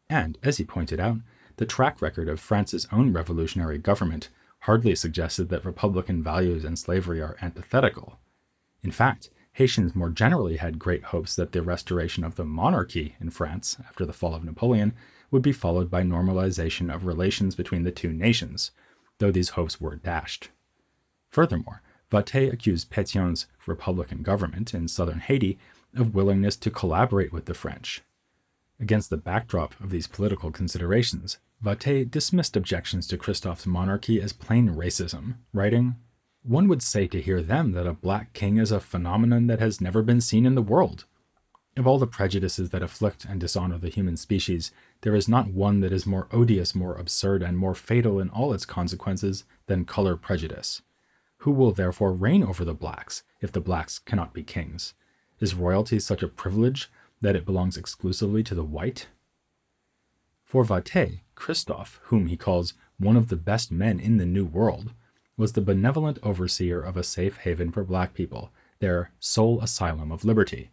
And, 0.09 0.37
as 0.43 0.57
he 0.57 0.63
pointed 0.63 0.99
out, 0.99 1.17
the 1.57 1.65
track 1.65 2.01
record 2.01 2.27
of 2.27 2.39
France's 2.39 2.87
own 2.91 3.13
revolutionary 3.13 3.77
government 3.77 4.29
hardly 4.61 4.95
suggested 4.95 5.49
that 5.49 5.65
republican 5.65 6.23
values 6.23 6.63
and 6.63 6.79
slavery 6.79 7.21
are 7.21 7.37
antithetical. 7.41 8.17
In 8.81 8.91
fact, 8.91 9.29
Haitians 9.53 9.95
more 9.95 10.09
generally 10.09 10.57
had 10.57 10.79
great 10.79 11.05
hopes 11.05 11.35
that 11.35 11.51
the 11.51 11.61
restoration 11.61 12.23
of 12.23 12.35
the 12.35 12.45
monarchy 12.45 13.15
in 13.19 13.29
France 13.29 13.77
after 13.87 14.05
the 14.05 14.13
fall 14.13 14.33
of 14.33 14.43
Napoleon 14.43 14.93
would 15.29 15.41
be 15.41 15.51
followed 15.51 15.91
by 15.91 16.01
normalization 16.01 16.93
of 16.93 17.05
relations 17.05 17.55
between 17.55 17.83
the 17.83 17.91
two 17.91 18.11
nations, 18.11 18.71
though 19.19 19.31
these 19.31 19.49
hopes 19.49 19.79
were 19.79 19.95
dashed. 19.95 20.49
Furthermore, 21.29 21.81
Vastey 22.11 22.51
accused 22.51 22.91
Pétion's 22.91 23.47
republican 23.65 24.21
government 24.21 24.73
in 24.73 24.87
southern 24.87 25.19
Haiti 25.19 25.57
of 25.95 26.15
willingness 26.15 26.55
to 26.57 26.71
collaborate 26.71 27.31
with 27.31 27.45
the 27.45 27.53
French. 27.53 28.01
Against 28.83 29.09
the 29.09 29.15
backdrop 29.15 29.79
of 29.79 29.91
these 29.91 30.07
political 30.07 30.51
considerations, 30.51 31.37
Vastey 31.63 32.03
dismissed 32.03 32.57
objections 32.57 33.07
to 33.07 33.17
Christophe's 33.17 33.65
monarchy 33.65 34.21
as 34.21 34.33
plain 34.33 34.75
racism, 34.75 35.35
writing, 35.53 35.95
One 36.41 36.67
would 36.67 36.83
say 36.83 37.07
to 37.07 37.21
hear 37.21 37.41
them 37.41 37.71
that 37.71 37.87
a 37.87 37.93
black 37.93 38.33
king 38.33 38.57
is 38.57 38.73
a 38.73 38.81
phenomenon 38.81 39.47
that 39.47 39.61
has 39.61 39.79
never 39.79 40.01
been 40.01 40.19
seen 40.19 40.45
in 40.45 40.55
the 40.55 40.61
world. 40.61 41.05
Of 41.77 41.87
all 41.87 41.97
the 41.97 42.05
prejudices 42.05 42.71
that 42.71 42.83
afflict 42.83 43.23
and 43.23 43.39
dishonor 43.39 43.77
the 43.77 43.87
human 43.87 44.17
species, 44.17 44.73
there 44.99 45.15
is 45.15 45.29
not 45.29 45.47
one 45.47 45.79
that 45.79 45.93
is 45.93 46.05
more 46.05 46.27
odious, 46.33 46.75
more 46.75 46.95
absurd, 46.95 47.41
and 47.41 47.57
more 47.57 47.75
fatal 47.75 48.19
in 48.19 48.29
all 48.31 48.51
its 48.51 48.65
consequences 48.65 49.45
than 49.67 49.85
color 49.85 50.17
prejudice. 50.17 50.81
Who 51.37 51.51
will 51.51 51.71
therefore 51.71 52.11
reign 52.11 52.43
over 52.43 52.65
the 52.65 52.73
blacks, 52.73 53.23
if 53.39 53.53
the 53.53 53.61
blacks 53.61 53.97
cannot 53.97 54.33
be 54.33 54.43
kings? 54.43 54.93
Is 55.39 55.55
royalty 55.55 55.99
such 55.99 56.21
a 56.21 56.27
privilege 56.27 56.91
that 57.23 57.37
it 57.37 57.45
belongs 57.45 57.77
exclusively 57.77 58.43
to 58.43 58.53
the 58.53 58.65
white? 58.65 59.07
For 60.43 60.65
Vastey, 60.65 61.21
Christophe, 61.35 61.99
whom 62.03 62.27
he 62.27 62.35
calls 62.35 62.73
one 62.99 63.15
of 63.15 63.29
the 63.29 63.37
best 63.37 63.71
men 63.71 63.97
in 63.97 64.17
the 64.17 64.25
New 64.25 64.45
World, 64.45 64.91
was 65.37 65.53
the 65.53 65.61
benevolent 65.61 66.19
overseer 66.21 66.81
of 66.81 66.97
a 66.97 67.03
safe 67.03 67.37
haven 67.37 67.71
for 67.71 67.85
black 67.85 68.13
people, 68.13 68.51
their 68.79 69.11
sole 69.19 69.61
asylum 69.61 70.11
of 70.11 70.25
liberty. 70.25 70.69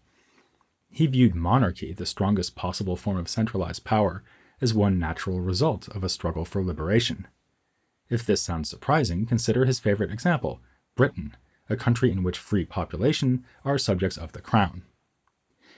He 0.90 1.06
viewed 1.06 1.36
monarchy, 1.36 1.92
the 1.92 2.04
strongest 2.04 2.56
possible 2.56 2.96
form 2.96 3.16
of 3.16 3.28
centralized 3.28 3.84
power, 3.84 4.24
as 4.60 4.74
one 4.74 4.98
natural 4.98 5.40
result 5.40 5.88
of 5.88 6.02
a 6.02 6.08
struggle 6.08 6.44
for 6.44 6.64
liberation. 6.64 7.28
If 8.08 8.26
this 8.26 8.42
sounds 8.42 8.68
surprising, 8.68 9.24
consider 9.24 9.64
his 9.66 9.78
favorite 9.78 10.10
example 10.10 10.60
Britain, 10.96 11.36
a 11.70 11.76
country 11.76 12.10
in 12.10 12.24
which 12.24 12.38
free 12.38 12.64
population 12.64 13.44
are 13.64 13.78
subjects 13.78 14.18
of 14.18 14.32
the 14.32 14.40
crown. 14.40 14.82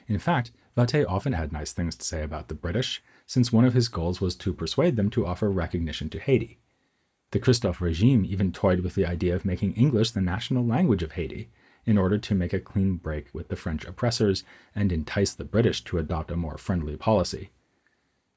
In 0.08 0.18
fact, 0.18 0.52
Vastey 0.76 1.04
often 1.06 1.34
had 1.34 1.52
nice 1.52 1.72
things 1.72 1.94
to 1.96 2.04
say 2.04 2.22
about 2.22 2.48
the 2.48 2.54
British, 2.54 3.02
since 3.26 3.52
one 3.52 3.64
of 3.64 3.74
his 3.74 3.88
goals 3.88 4.20
was 4.20 4.34
to 4.36 4.54
persuade 4.54 4.96
them 4.96 5.10
to 5.10 5.26
offer 5.26 5.50
recognition 5.50 6.08
to 6.10 6.18
Haiti. 6.18 6.58
The 7.30 7.38
Christophe 7.38 7.80
regime 7.80 8.24
even 8.24 8.52
toyed 8.52 8.80
with 8.80 8.94
the 8.94 9.06
idea 9.06 9.34
of 9.34 9.44
making 9.44 9.74
English 9.74 10.10
the 10.10 10.20
national 10.20 10.66
language 10.66 11.02
of 11.02 11.12
Haiti, 11.12 11.50
in 11.84 11.98
order 11.98 12.16
to 12.18 12.34
make 12.34 12.52
a 12.52 12.60
clean 12.60 12.96
break 12.96 13.26
with 13.32 13.48
the 13.48 13.56
French 13.56 13.84
oppressors 13.84 14.44
and 14.74 14.92
entice 14.92 15.34
the 15.34 15.44
British 15.44 15.82
to 15.84 15.98
adopt 15.98 16.30
a 16.30 16.36
more 16.36 16.56
friendly 16.56 16.96
policy. 16.96 17.50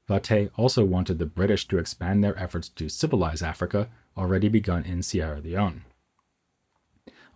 Vastey 0.08 0.50
also 0.56 0.84
wanted 0.84 1.18
the 1.18 1.26
British 1.26 1.66
to 1.68 1.78
expand 1.78 2.22
their 2.22 2.38
efforts 2.38 2.68
to 2.70 2.88
civilize 2.88 3.42
Africa, 3.42 3.88
already 4.16 4.48
begun 4.48 4.84
in 4.84 5.02
Sierra 5.02 5.40
Leone. 5.40 5.84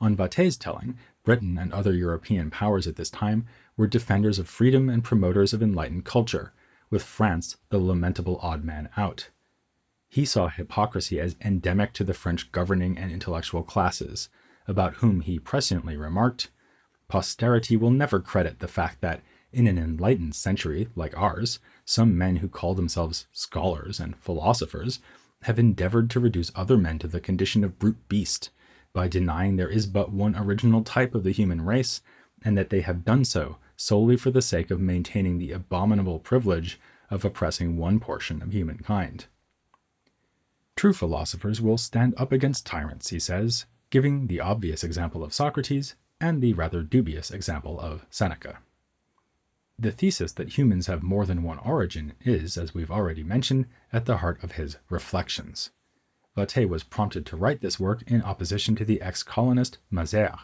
On 0.01 0.17
Vastey's 0.17 0.57
telling, 0.57 0.97
Britain 1.25 1.59
and 1.59 1.73
other 1.73 1.93
European 1.93 2.51
powers 2.51 2.87
at 2.87 2.97
this 2.97 3.11
time 3.11 3.47
were 3.81 3.87
defenders 3.87 4.39
of 4.39 4.47
freedom 4.47 4.91
and 4.91 5.03
promoters 5.03 5.55
of 5.55 5.63
enlightened 5.63 6.05
culture, 6.05 6.53
with 6.91 7.03
France 7.03 7.57
the 7.71 7.79
lamentable 7.79 8.39
odd 8.43 8.63
man 8.63 8.91
out. 8.95 9.31
He 10.11 10.27
saw 10.27 10.49
hypocrisy 10.49 11.19
as 11.19 11.35
endemic 11.41 11.95
to 11.95 12.05
the 12.05 12.13
French 12.13 12.53
governing 12.53 12.99
and 12.99 13.11
intellectual 13.11 13.63
classes, 13.63 14.29
about 14.69 14.97
whom 14.97 15.23
he 15.23 15.39
presciently 15.39 15.99
remarked 15.99 16.51
Posterity 17.09 17.75
will 17.75 17.91
never 17.91 18.21
credit 18.21 18.59
the 18.59 18.69
fact 18.69 19.01
that, 19.01 19.23
in 19.51 19.67
an 19.67 19.79
enlightened 19.79 20.35
century 20.35 20.89
like 20.95 21.17
ours, 21.17 21.59
some 21.87 22.19
men 22.19 22.37
who 22.37 22.49
call 22.49 22.75
themselves 22.75 23.29
scholars 23.33 23.99
and 23.99 24.15
philosophers 24.15 25.01
have 25.45 25.59
endeavored 25.59 26.11
to 26.11 26.21
reduce 26.21 26.53
other 26.55 26.77
men 26.77 26.99
to 26.99 27.09
the 27.09 27.19
condition 27.19 27.65
of 27.65 27.79
brute 27.79 28.09
beast 28.11 28.51
by 28.93 29.09
denying 29.09 29.57
there 29.57 29.71
is 29.71 29.87
but 29.87 30.13
one 30.13 30.37
original 30.37 30.85
type 30.85 31.15
of 31.15 31.25
the 31.25 31.33
human 31.33 31.63
race, 31.63 32.03
and 32.45 32.59
that 32.59 32.69
they 32.69 32.83
have 32.83 33.07
done 33.07 33.25
so 33.25 33.57
solely 33.81 34.15
for 34.15 34.31
the 34.31 34.43
sake 34.43 34.71
of 34.71 34.79
maintaining 34.79 35.39
the 35.39 35.53
abominable 35.53 36.19
privilege 36.19 36.79
of 37.09 37.25
oppressing 37.25 37.79
one 37.79 37.99
portion 37.99 38.43
of 38.43 38.53
humankind. 38.53 39.25
True 40.77 40.93
philosophers 40.93 41.63
will 41.63 41.79
stand 41.79 42.13
up 42.19 42.31
against 42.31 42.67
tyrants, 42.67 43.09
he 43.09 43.19
says, 43.19 43.65
giving 43.89 44.27
the 44.27 44.39
obvious 44.39 44.85
example 44.85 45.25
of 45.25 45.33
Socrates 45.33 45.95
and 46.21 46.43
the 46.43 46.53
rather 46.53 46.83
dubious 46.83 47.31
example 47.31 47.81
of 47.81 48.05
Seneca. 48.11 48.59
The 49.79 49.93
thesis 49.93 50.33
that 50.33 50.59
humans 50.59 50.87
have 50.87 51.03
more 51.03 51.25
than 51.25 51.43
one 51.43 51.59
origin 51.61 52.13
is, 52.21 52.59
as 52.59 52.75
we've 52.75 52.91
already 52.91 53.23
mentioned, 53.23 53.65
at 53.95 54.05
the 54.05 54.19
heart 54.19 54.45
of 54.45 54.53
his 54.53 54.77
Reflections. 54.91 55.71
Vastey 56.37 56.69
was 56.69 56.85
prompted 56.85 57.25
to 57.27 57.37
write 57.37 57.63
this 57.63 57.81
work 57.81 58.03
in 58.07 58.21
opposition 58.21 58.77
to 58.77 58.85
the 58.85 59.01
ex 59.01 59.23
colonist 59.23 59.79
Mazère, 59.91 60.41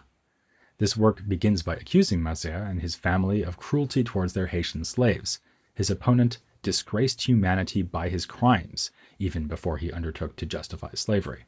this 0.78 0.96
work 0.96 1.26
begins 1.26 1.62
by 1.62 1.74
accusing 1.74 2.20
Mazère 2.20 2.68
and 2.68 2.80
his 2.80 2.94
family 2.94 3.42
of 3.42 3.56
cruelty 3.56 4.04
towards 4.04 4.34
their 4.34 4.48
Haitian 4.48 4.84
slaves. 4.84 5.40
His 5.74 5.90
opponent 5.90 6.38
disgraced 6.62 7.26
humanity 7.26 7.82
by 7.82 8.08
his 8.08 8.26
crimes, 8.26 8.90
even 9.18 9.46
before 9.46 9.78
he 9.78 9.92
undertook 9.92 10.36
to 10.36 10.46
justify 10.46 10.90
slavery. 10.94 11.44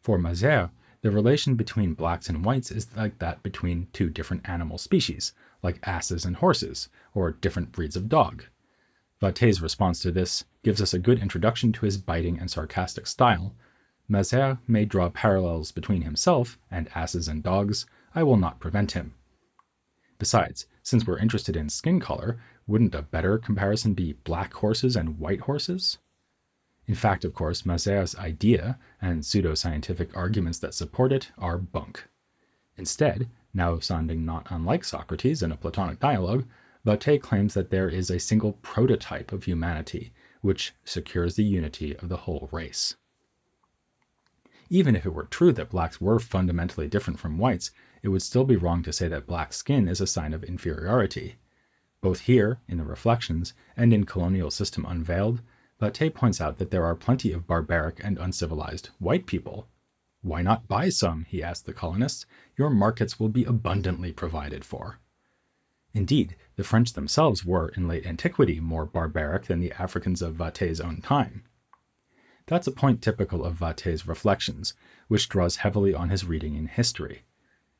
For 0.00 0.18
Mazère, 0.18 0.70
the 1.02 1.10
relation 1.10 1.54
between 1.54 1.94
blacks 1.94 2.28
and 2.28 2.44
whites 2.44 2.70
is 2.70 2.88
like 2.96 3.18
that 3.18 3.42
between 3.42 3.88
two 3.92 4.10
different 4.10 4.48
animal 4.48 4.78
species, 4.78 5.32
like 5.62 5.80
asses 5.84 6.24
and 6.24 6.36
horses, 6.36 6.88
or 7.14 7.32
different 7.32 7.72
breeds 7.72 7.96
of 7.96 8.08
dog. 8.08 8.44
Vastey's 9.20 9.62
response 9.62 10.00
to 10.00 10.10
this 10.10 10.44
gives 10.62 10.82
us 10.82 10.92
a 10.92 10.98
good 10.98 11.20
introduction 11.20 11.72
to 11.72 11.86
his 11.86 11.96
biting 11.96 12.38
and 12.38 12.50
sarcastic 12.50 13.06
style. 13.06 13.54
Mazère 14.10 14.58
may 14.68 14.84
draw 14.84 15.08
parallels 15.08 15.72
between 15.72 16.02
himself 16.02 16.58
and 16.70 16.88
asses 16.94 17.26
and 17.26 17.42
dogs, 17.42 17.86
I 18.16 18.22
will 18.22 18.38
not 18.38 18.58
prevent 18.58 18.92
him. 18.92 19.14
Besides, 20.18 20.66
since 20.82 21.06
we're 21.06 21.18
interested 21.18 21.54
in 21.54 21.68
skin 21.68 22.00
color, 22.00 22.38
wouldn't 22.66 22.94
a 22.94 23.02
better 23.02 23.36
comparison 23.38 23.92
be 23.92 24.14
black 24.24 24.54
horses 24.54 24.96
and 24.96 25.18
white 25.18 25.42
horses? 25.42 25.98
In 26.86 26.94
fact, 26.94 27.24
of 27.24 27.34
course, 27.34 27.62
Mazère's 27.62 28.16
idea 28.16 28.78
and 29.02 29.24
pseudo-scientific 29.24 30.16
arguments 30.16 30.58
that 30.60 30.72
support 30.72 31.12
it 31.12 31.30
are 31.36 31.58
bunk. 31.58 32.08
Instead, 32.78 33.28
now 33.52 33.78
sounding 33.80 34.24
not 34.24 34.46
unlike 34.50 34.84
Socrates 34.84 35.42
in 35.42 35.52
a 35.52 35.56
Platonic 35.56 36.00
dialogue, 36.00 36.46
Vastey 36.86 37.20
claims 37.20 37.54
that 37.54 37.70
there 37.70 37.88
is 37.88 38.10
a 38.10 38.20
single 38.20 38.52
prototype 38.62 39.32
of 39.32 39.44
humanity 39.44 40.12
which 40.40 40.72
secures 40.84 41.34
the 41.34 41.44
unity 41.44 41.96
of 41.96 42.08
the 42.08 42.18
whole 42.18 42.48
race. 42.52 42.94
Even 44.70 44.94
if 44.96 45.04
it 45.04 45.12
were 45.12 45.24
true 45.24 45.52
that 45.52 45.70
blacks 45.70 46.00
were 46.00 46.18
fundamentally 46.18 46.88
different 46.88 47.18
from 47.18 47.38
whites, 47.38 47.72
it 48.02 48.08
would 48.08 48.22
still 48.22 48.44
be 48.44 48.56
wrong 48.56 48.82
to 48.82 48.92
say 48.92 49.08
that 49.08 49.26
black 49.26 49.52
skin 49.52 49.88
is 49.88 50.00
a 50.00 50.06
sign 50.06 50.32
of 50.32 50.44
inferiority. 50.44 51.36
Both 52.00 52.20
here, 52.20 52.60
in 52.68 52.78
the 52.78 52.84
Reflections, 52.84 53.54
and 53.76 53.92
in 53.92 54.04
Colonial 54.04 54.50
System 54.50 54.84
Unveiled, 54.86 55.40
Vastey 55.80 56.12
points 56.12 56.40
out 56.40 56.58
that 56.58 56.70
there 56.70 56.84
are 56.84 56.94
plenty 56.94 57.32
of 57.32 57.46
barbaric 57.46 58.00
and 58.02 58.18
uncivilized 58.18 58.90
white 58.98 59.26
people. 59.26 59.68
Why 60.22 60.42
not 60.42 60.68
buy 60.68 60.88
some? 60.88 61.24
he 61.28 61.42
asked 61.42 61.66
the 61.66 61.72
colonists. 61.72 62.26
Your 62.56 62.70
markets 62.70 63.20
will 63.20 63.28
be 63.28 63.44
abundantly 63.44 64.12
provided 64.12 64.64
for. 64.64 64.98
Indeed, 65.92 66.36
the 66.56 66.64
French 66.64 66.92
themselves 66.92 67.44
were, 67.44 67.68
in 67.70 67.88
late 67.88 68.06
antiquity, 68.06 68.60
more 68.60 68.86
barbaric 68.86 69.44
than 69.44 69.60
the 69.60 69.72
Africans 69.72 70.22
of 70.22 70.34
Vastey's 70.34 70.80
own 70.80 71.00
time. 71.00 71.44
That's 72.46 72.66
a 72.66 72.72
point 72.72 73.02
typical 73.02 73.44
of 73.44 73.58
Vastey's 73.58 74.06
reflections, 74.06 74.74
which 75.08 75.28
draws 75.28 75.56
heavily 75.56 75.94
on 75.94 76.10
his 76.10 76.24
reading 76.24 76.54
in 76.54 76.66
history. 76.66 77.22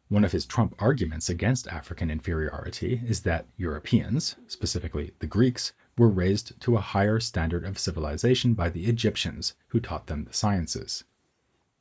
One 0.08 0.24
of 0.24 0.30
his 0.30 0.46
trump 0.46 0.76
arguments 0.78 1.28
against 1.28 1.66
African 1.66 2.12
inferiority 2.12 3.02
is 3.04 3.22
that 3.22 3.46
Europeans, 3.56 4.36
specifically 4.46 5.12
the 5.18 5.26
Greeks, 5.26 5.72
were 5.98 6.08
raised 6.08 6.60
to 6.60 6.76
a 6.76 6.80
higher 6.80 7.18
standard 7.18 7.64
of 7.64 7.78
civilization 7.78 8.54
by 8.54 8.68
the 8.68 8.86
Egyptians, 8.86 9.54
who 9.68 9.80
taught 9.80 10.06
them 10.06 10.24
the 10.24 10.32
sciences. 10.32 11.02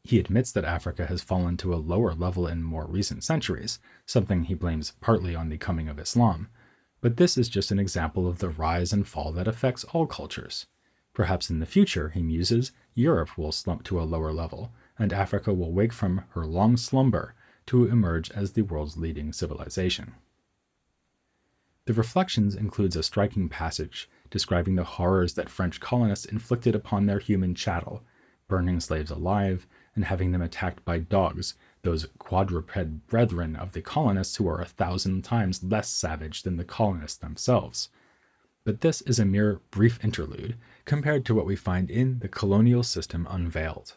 He 0.04 0.20
admits 0.20 0.52
that 0.52 0.66
Africa 0.66 1.06
has 1.06 1.22
fallen 1.22 1.56
to 1.58 1.74
a 1.74 1.78
lower 1.78 2.16
level 2.16 2.48
in 2.48 2.64
more 2.64 2.88
recent 2.88 3.24
centuries, 3.24 3.78
something 4.08 4.46
he 4.46 4.56
blames 4.56 4.94
partly 5.02 5.36
on 5.36 5.50
the 5.50 5.60
coming 5.60 5.88
of 5.88 6.00
Islam. 6.00 6.48
But 7.02 7.18
this 7.18 7.38
is 7.38 7.48
just 7.48 7.70
an 7.70 7.78
example 7.78 8.28
of 8.28 8.40
the 8.40 8.50
rise 8.50 8.92
and 8.92 9.08
fall 9.08 9.34
that 9.34 9.48
affects 9.48 9.84
all 9.84 10.08
cultures. 10.08 10.66
Perhaps 11.14 11.52
in 11.52 11.60
the 11.60 11.66
future, 11.68 12.10
he 12.10 12.24
muses, 12.24 12.72
Europe 12.96 13.38
will 13.38 13.52
slump 13.52 13.84
to 13.84 14.00
a 14.00 14.04
lower 14.04 14.34
level, 14.34 14.72
and 14.98 15.14
Africa 15.14 15.54
will 15.54 15.72
wake 15.72 15.94
from 15.94 16.24
her 16.30 16.46
long 16.46 16.76
slumber 16.76 17.35
to 17.68 17.86
emerge 17.86 18.30
as 18.32 18.54
the 18.54 18.62
world's 18.62 18.98
leading 18.98 19.34
civilization. 19.34 20.14
The 21.86 21.94
Reflections 21.94 22.56
includes 22.56 22.96
a 22.96 23.04
striking 23.04 23.48
passage 23.48 24.10
describing 24.32 24.76
the 24.76 24.84
horrors 24.84 25.36
that 25.36 25.50
French 25.50 25.80
colonists 25.80 26.26
inflicted 26.26 26.74
upon 26.74 27.06
their 27.06 27.20
human 27.20 27.54
chattel, 27.54 28.04
burning 28.48 28.80
slaves 28.80 29.12
alive, 29.12 29.68
and 29.96 30.06
having 30.06 30.32
them 30.32 30.42
attacked 30.42 30.84
by 30.84 31.00
dogs, 31.00 31.56
those 31.84 32.08
quadruped 32.18 33.08
brethren 33.08 33.56
of 33.56 33.72
the 33.72 33.82
colonists 33.82 34.36
who 34.38 34.48
are 34.48 34.62
a 34.62 34.66
thousand 34.66 35.24
times 35.24 35.64
less 35.64 35.88
savage 35.88 36.44
than 36.44 36.58
the 36.58 36.64
colonists 36.64 37.18
themselves. 37.18 37.90
But 38.64 38.82
this 38.82 39.02
is 39.02 39.20
a 39.20 39.26
mere 39.26 39.62
brief 39.70 40.04
interlude 40.04 40.58
compared 40.86 41.24
to 41.26 41.36
what 41.36 41.46
we 41.46 41.56
find 41.56 41.92
in 41.92 42.20
The 42.20 42.28
Colonial 42.28 42.82
System 42.82 43.28
Unveiled. 43.30 43.94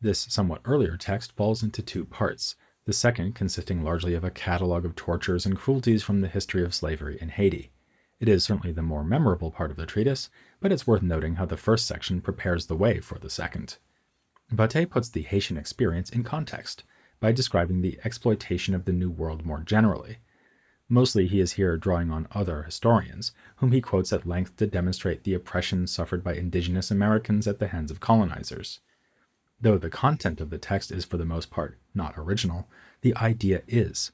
This 0.00 0.26
somewhat 0.30 0.62
earlier 0.64 0.96
text 0.96 1.32
falls 1.32 1.62
into 1.62 1.82
two 1.82 2.06
parts, 2.06 2.56
the 2.90 2.94
second 2.94 3.36
consisting 3.36 3.84
largely 3.84 4.14
of 4.14 4.24
a 4.24 4.32
catalogue 4.32 4.84
of 4.84 4.96
tortures 4.96 5.46
and 5.46 5.56
cruelties 5.56 6.02
from 6.02 6.22
the 6.22 6.26
history 6.26 6.64
of 6.64 6.74
slavery 6.74 7.16
in 7.20 7.28
Haiti. 7.28 7.70
It 8.18 8.28
is 8.28 8.42
certainly 8.42 8.72
the 8.72 8.82
more 8.82 9.04
memorable 9.04 9.52
part 9.52 9.70
of 9.70 9.76
the 9.76 9.86
treatise, 9.86 10.28
but 10.58 10.72
it's 10.72 10.88
worth 10.88 11.00
noting 11.00 11.36
how 11.36 11.46
the 11.46 11.56
first 11.56 11.86
section 11.86 12.20
prepares 12.20 12.66
the 12.66 12.74
way 12.74 12.98
for 12.98 13.16
the 13.16 13.30
second. 13.30 13.76
Vastey 14.52 14.90
puts 14.90 15.08
the 15.08 15.22
Haitian 15.22 15.56
experience 15.56 16.10
in 16.10 16.24
context 16.24 16.82
by 17.20 17.30
describing 17.30 17.80
the 17.80 18.00
exploitation 18.02 18.74
of 18.74 18.86
the 18.86 18.92
New 18.92 19.08
World 19.08 19.46
more 19.46 19.60
generally. 19.60 20.16
Mostly, 20.88 21.28
he 21.28 21.38
is 21.38 21.52
here 21.52 21.76
drawing 21.76 22.10
on 22.10 22.26
other 22.32 22.64
historians, 22.64 23.30
whom 23.58 23.70
he 23.70 23.80
quotes 23.80 24.12
at 24.12 24.26
length 24.26 24.56
to 24.56 24.66
demonstrate 24.66 25.22
the 25.22 25.34
oppression 25.34 25.86
suffered 25.86 26.24
by 26.24 26.34
indigenous 26.34 26.90
Americans 26.90 27.46
at 27.46 27.60
the 27.60 27.68
hands 27.68 27.92
of 27.92 28.00
colonizers. 28.00 28.80
Though 29.60 29.78
the 29.78 29.90
content 29.90 30.40
of 30.40 30.50
the 30.50 30.58
text 30.58 30.90
is 30.90 31.04
for 31.04 31.18
the 31.18 31.24
most 31.24 31.50
part 31.50 31.78
not 31.94 32.14
original, 32.16 32.68
the 33.02 33.14
idea 33.16 33.62
is. 33.68 34.12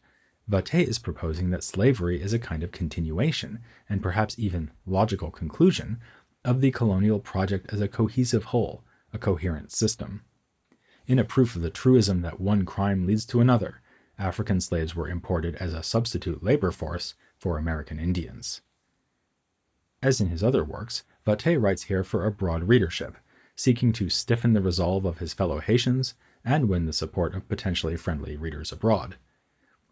Vastey 0.50 0.87
is 0.87 0.99
proposing 0.99 1.50
that 1.50 1.65
slavery 1.65 2.21
is 2.23 2.33
a 2.33 2.38
kind 2.38 2.62
of 2.62 2.73
continuation, 2.73 3.61
and 3.88 4.03
perhaps 4.03 4.38
even 4.38 4.71
logical 4.87 5.31
conclusion, 5.31 6.00
of 6.45 6.61
the 6.61 6.71
colonial 6.71 7.19
project 7.19 7.73
as 7.73 7.81
a 7.81 7.88
cohesive 7.88 8.45
whole, 8.45 8.85
a 9.12 9.19
coherent 9.19 9.73
system. 9.73 10.23
In 11.07 11.19
a 11.19 11.25
proof 11.25 11.57
of 11.57 11.62
the 11.62 11.71
truism 11.71 12.23
that 12.23 12.41
one 12.41 12.65
crime 12.65 13.07
leads 13.07 13.25
to 13.26 13.41
another, 13.41 13.81
African 14.19 14.61
slaves 14.61 14.95
were 14.95 15.09
imported 15.09 15.57
as 15.57 15.75
a 15.75 15.83
substitute 15.83 16.43
labor 16.43 16.71
force 16.71 17.15
for 17.37 17.59
American 17.59 17.99
Indians. 17.99 18.62
As 20.03 20.21
in 20.21 20.29
his 20.29 20.43
other 20.43 20.65
works, 20.65 21.05
Vastey 21.26 21.61
writes 21.61 21.85
here 21.85 22.05
for 22.05 22.25
a 22.25 22.31
broad 22.31 22.65
readership, 22.65 23.17
seeking 23.57 23.93
to 23.95 24.09
stiffen 24.09 24.53
the 24.53 24.61
resolve 24.61 25.05
of 25.05 25.19
his 25.19 25.35
fellow 25.35 25.59
Haitians 25.59 26.15
and 26.45 26.69
win 26.69 26.85
the 26.87 26.93
support 26.93 27.35
of 27.35 27.49
potentially 27.49 27.97
friendly 27.97 28.37
readers 28.37 28.71
abroad. 28.71 29.17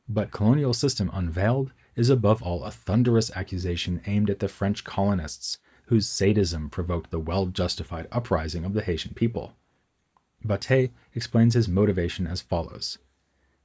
But 0.09 0.31
Colonial 0.31 0.75
System 0.75 1.11
Unveiled 1.13 1.73
is 1.97 2.11
above 2.11 2.43
all 2.43 2.63
a 2.63 2.71
thunderous 2.71 3.31
accusation 3.35 4.03
aimed 4.07 4.29
at 4.29 4.39
the 4.39 4.49
French 4.49 4.85
colonists 4.85 5.59
whose 5.87 6.09
sadism 6.09 6.71
provoked 6.71 7.11
the 7.11 7.19
well 7.19 7.47
justified 7.47 8.07
uprising 8.13 8.65
of 8.65 8.75
the 8.75 8.83
Haitian 8.83 9.15
people. 9.15 9.55
Vastey 10.47 10.91
explains 11.15 11.55
his 11.55 11.69
motivation 11.69 12.27
as 12.27 12.43
follows 12.43 12.99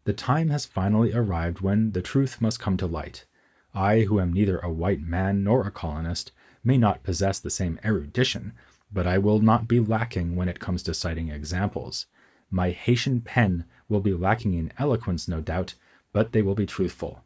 The 0.06 0.14
time 0.14 0.50
has 0.50 0.66
finally 0.66 1.14
arrived 1.14 1.60
when 1.60 1.92
the 1.92 2.02
truth 2.02 2.42
must 2.42 2.60
come 2.60 2.78
to 2.78 2.88
light. 2.88 3.26
I, 3.74 4.02
who 4.02 4.20
am 4.20 4.34
neither 4.34 4.60
a 4.60 4.72
white 4.72 5.02
man 5.02 5.44
nor 5.44 5.66
a 5.68 5.72
colonist, 5.72 6.32
may 6.64 6.78
not 6.78 7.04
possess 7.04 7.40
the 7.40 7.50
same 7.50 7.80
erudition, 7.84 8.54
but 8.92 9.08
I 9.08 9.18
will 9.18 9.40
not 9.40 9.68
be 9.68 9.80
lacking 9.80 10.36
when 10.36 10.50
it 10.50 10.60
comes 10.60 10.84
to 10.84 10.94
citing 10.94 11.30
examples. 11.30 12.08
My 12.50 12.72
Haitian 12.72 13.22
pen 13.22 13.66
will 13.88 14.00
be 14.00 14.14
lacking 14.14 14.54
in 14.54 14.74
eloquence, 14.78 15.28
no 15.28 15.42
doubt, 15.42 15.76
but 16.12 16.32
they 16.32 16.42
will 16.42 16.56
be 16.56 16.66
truthful. 16.66 17.24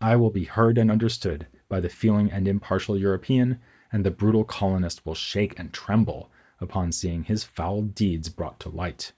I 0.00 0.16
will 0.16 0.30
be 0.30 0.44
heard 0.44 0.76
and 0.76 0.90
understood 0.90 1.46
by 1.68 1.80
the 1.80 1.88
feeling 1.88 2.30
and 2.30 2.46
impartial 2.46 2.98
European, 2.98 3.58
and 3.90 4.04
the 4.04 4.10
brutal 4.10 4.44
colonist 4.44 5.06
will 5.06 5.14
shake 5.14 5.58
and 5.58 5.72
tremble 5.72 6.30
upon 6.60 6.92
seeing 6.92 7.24
his 7.24 7.44
foul 7.44 7.82
deeds 7.82 8.28
brought 8.28 8.60
to 8.60 8.68
light. 8.68 9.12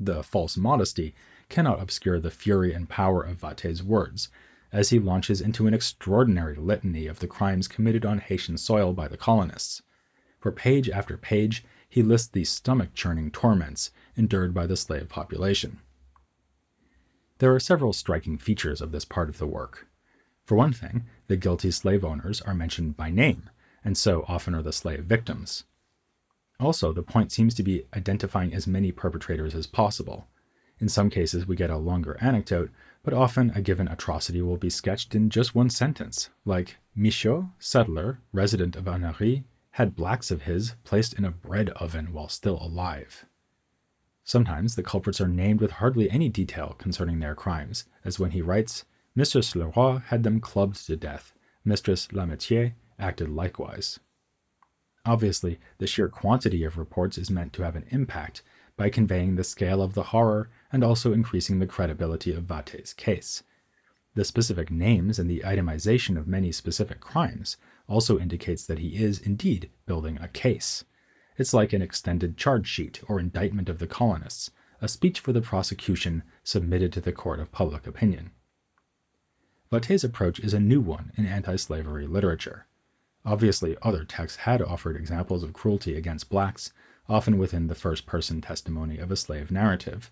The 0.00 0.22
false 0.22 0.56
modesty 0.56 1.14
cannot 1.48 1.80
obscure 1.80 2.20
the 2.20 2.30
fury 2.30 2.72
and 2.72 2.88
power 2.88 3.22
of 3.22 3.40
Vastey's 3.40 3.82
words, 3.82 4.28
as 4.72 4.90
he 4.90 4.98
launches 4.98 5.40
into 5.40 5.66
an 5.66 5.74
extraordinary 5.74 6.56
litany 6.56 7.06
of 7.06 7.20
the 7.20 7.26
crimes 7.26 7.68
committed 7.68 8.04
on 8.04 8.18
Haitian 8.18 8.58
soil 8.58 8.92
by 8.92 9.08
the 9.08 9.16
colonists. 9.16 9.82
For 10.40 10.52
page 10.52 10.88
after 10.88 11.16
page, 11.16 11.64
he 11.88 12.02
lists 12.02 12.28
the 12.28 12.44
stomach 12.44 12.94
churning 12.94 13.30
torments 13.30 13.90
endured 14.16 14.54
by 14.54 14.66
the 14.66 14.76
slave 14.76 15.08
population. 15.08 15.80
There 17.38 17.54
are 17.54 17.60
several 17.60 17.92
striking 17.92 18.36
features 18.36 18.80
of 18.80 18.92
this 18.92 19.04
part 19.04 19.28
of 19.28 19.38
the 19.38 19.46
work. 19.46 19.86
For 20.44 20.56
one 20.56 20.72
thing, 20.72 21.04
the 21.28 21.36
guilty 21.36 21.70
slave 21.70 22.04
owners 22.04 22.40
are 22.40 22.54
mentioned 22.54 22.96
by 22.96 23.10
name, 23.10 23.50
and 23.84 23.96
so 23.96 24.24
often 24.28 24.54
are 24.54 24.62
the 24.62 24.72
slave 24.72 25.04
victims. 25.04 25.64
Also, 26.60 26.92
the 26.92 27.02
point 27.02 27.30
seems 27.30 27.54
to 27.54 27.62
be 27.62 27.84
identifying 27.94 28.52
as 28.52 28.66
many 28.66 28.90
perpetrators 28.90 29.54
as 29.54 29.66
possible. 29.66 30.26
In 30.80 30.88
some 30.88 31.10
cases, 31.10 31.46
we 31.46 31.54
get 31.54 31.70
a 31.70 31.76
longer 31.76 32.16
anecdote, 32.20 32.70
but 33.02 33.14
often 33.14 33.52
a 33.54 33.62
given 33.62 33.88
atrocity 33.88 34.42
will 34.42 34.56
be 34.56 34.70
sketched 34.70 35.14
in 35.14 35.30
just 35.30 35.54
one 35.54 35.70
sentence, 35.70 36.30
like 36.44 36.76
Michaud, 36.94 37.50
settler, 37.58 38.18
resident 38.32 38.74
of 38.74 38.84
Annery, 38.84 39.44
had 39.78 39.94
blacks 39.94 40.32
of 40.32 40.42
his 40.42 40.74
placed 40.82 41.14
in 41.14 41.24
a 41.24 41.30
bread 41.30 41.70
oven 41.76 42.12
while 42.12 42.28
still 42.28 42.58
alive. 42.60 43.24
Sometimes 44.24 44.74
the 44.74 44.82
culprits 44.82 45.20
are 45.20 45.28
named 45.28 45.60
with 45.60 45.70
hardly 45.70 46.10
any 46.10 46.28
detail 46.28 46.74
concerning 46.78 47.20
their 47.20 47.36
crimes, 47.36 47.84
as 48.04 48.18
when 48.18 48.32
he 48.32 48.42
writes, 48.42 48.84
Mistress 49.14 49.54
Leroy 49.54 49.98
had 49.98 50.24
them 50.24 50.40
clubbed 50.40 50.84
to 50.84 50.96
death, 50.96 51.32
Mistress 51.64 52.08
Lametier 52.08 52.72
acted 52.98 53.28
likewise. 53.28 54.00
Obviously, 55.06 55.60
the 55.78 55.86
sheer 55.86 56.08
quantity 56.08 56.64
of 56.64 56.76
reports 56.76 57.16
is 57.16 57.30
meant 57.30 57.52
to 57.52 57.62
have 57.62 57.76
an 57.76 57.86
impact 57.90 58.42
by 58.76 58.90
conveying 58.90 59.36
the 59.36 59.44
scale 59.44 59.80
of 59.80 59.94
the 59.94 60.10
horror 60.10 60.50
and 60.72 60.82
also 60.82 61.12
increasing 61.12 61.60
the 61.60 61.68
credibility 61.68 62.34
of 62.34 62.42
Vastey's 62.42 62.92
case. 62.92 63.44
The 64.16 64.24
specific 64.24 64.72
names 64.72 65.20
and 65.20 65.30
the 65.30 65.44
itemization 65.46 66.18
of 66.18 66.26
many 66.26 66.50
specific 66.50 66.98
crimes 66.98 67.56
also 67.88 68.18
indicates 68.18 68.64
that 68.66 68.78
he 68.78 69.02
is 69.02 69.18
indeed 69.18 69.70
building 69.86 70.18
a 70.20 70.28
case. 70.28 70.84
It's 71.36 71.54
like 71.54 71.72
an 71.72 71.82
extended 71.82 72.36
charge 72.36 72.66
sheet 72.66 73.00
or 73.08 73.18
indictment 73.18 73.68
of 73.68 73.78
the 73.78 73.86
colonists, 73.86 74.50
a 74.80 74.88
speech 74.88 75.20
for 75.20 75.32
the 75.32 75.40
prosecution 75.40 76.22
submitted 76.44 76.92
to 76.92 77.00
the 77.00 77.12
court 77.12 77.40
of 77.40 77.50
public 77.50 77.86
opinion. 77.86 78.30
Vastey's 79.70 80.04
approach 80.04 80.40
is 80.40 80.54
a 80.54 80.60
new 80.60 80.80
one 80.80 81.12
in 81.16 81.26
anti 81.26 81.56
slavery 81.56 82.06
literature. 82.06 82.66
Obviously, 83.24 83.76
other 83.82 84.04
texts 84.04 84.40
had 84.40 84.62
offered 84.62 84.96
examples 84.96 85.42
of 85.42 85.52
cruelty 85.52 85.96
against 85.96 86.30
blacks, 86.30 86.72
often 87.08 87.38
within 87.38 87.66
the 87.66 87.74
first 87.74 88.06
person 88.06 88.40
testimony 88.40 88.98
of 88.98 89.10
a 89.10 89.16
slave 89.16 89.50
narrative. 89.50 90.10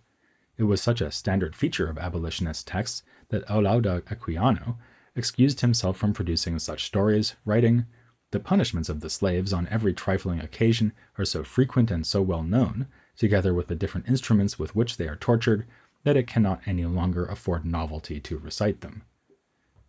It 0.59 0.65
was 0.65 0.83
such 0.83 1.01
a 1.01 1.11
standard 1.11 1.55
feature 1.55 1.89
of 1.89 1.99
abolitionist 1.99 2.67
texts 2.67 3.03
that 3.29 3.47
Olaudah 3.47 4.03
Equiano 4.03 4.77
excused 5.17 5.63
himself 5.63 5.97
from 5.97 6.13
producing 6.13 6.59
such 6.59 6.85
stories, 6.85 7.35
writing, 7.45 7.87
The 8.31 8.39
punishments 8.39 8.89
of 8.89 9.01
the 9.01 9.11
slaves 9.11 9.53
on 9.53 9.67
every 9.69 9.95
trifling 9.95 10.41
occasion 10.41 10.93
are 11.19 11.25
so 11.25 11.43
frequent 11.43 11.91
and 11.91 12.07
so 12.07 12.23
well 12.23 12.43
known, 12.43 12.87
together 13.17 13.55
with 13.55 13.69
the 13.69 13.75
different 13.75 14.09
instruments 14.09 14.59
with 14.59 14.77
which 14.77 14.97
they 14.97 15.09
are 15.09 15.17
tortured, 15.17 15.67
that 16.05 16.17
it 16.17 16.27
cannot 16.27 16.61
any 16.67 16.85
longer 16.85 17.25
afford 17.25 17.65
novelty 17.65 18.21
to 18.21 18.39
recite 18.39 18.83
them. 18.83 19.03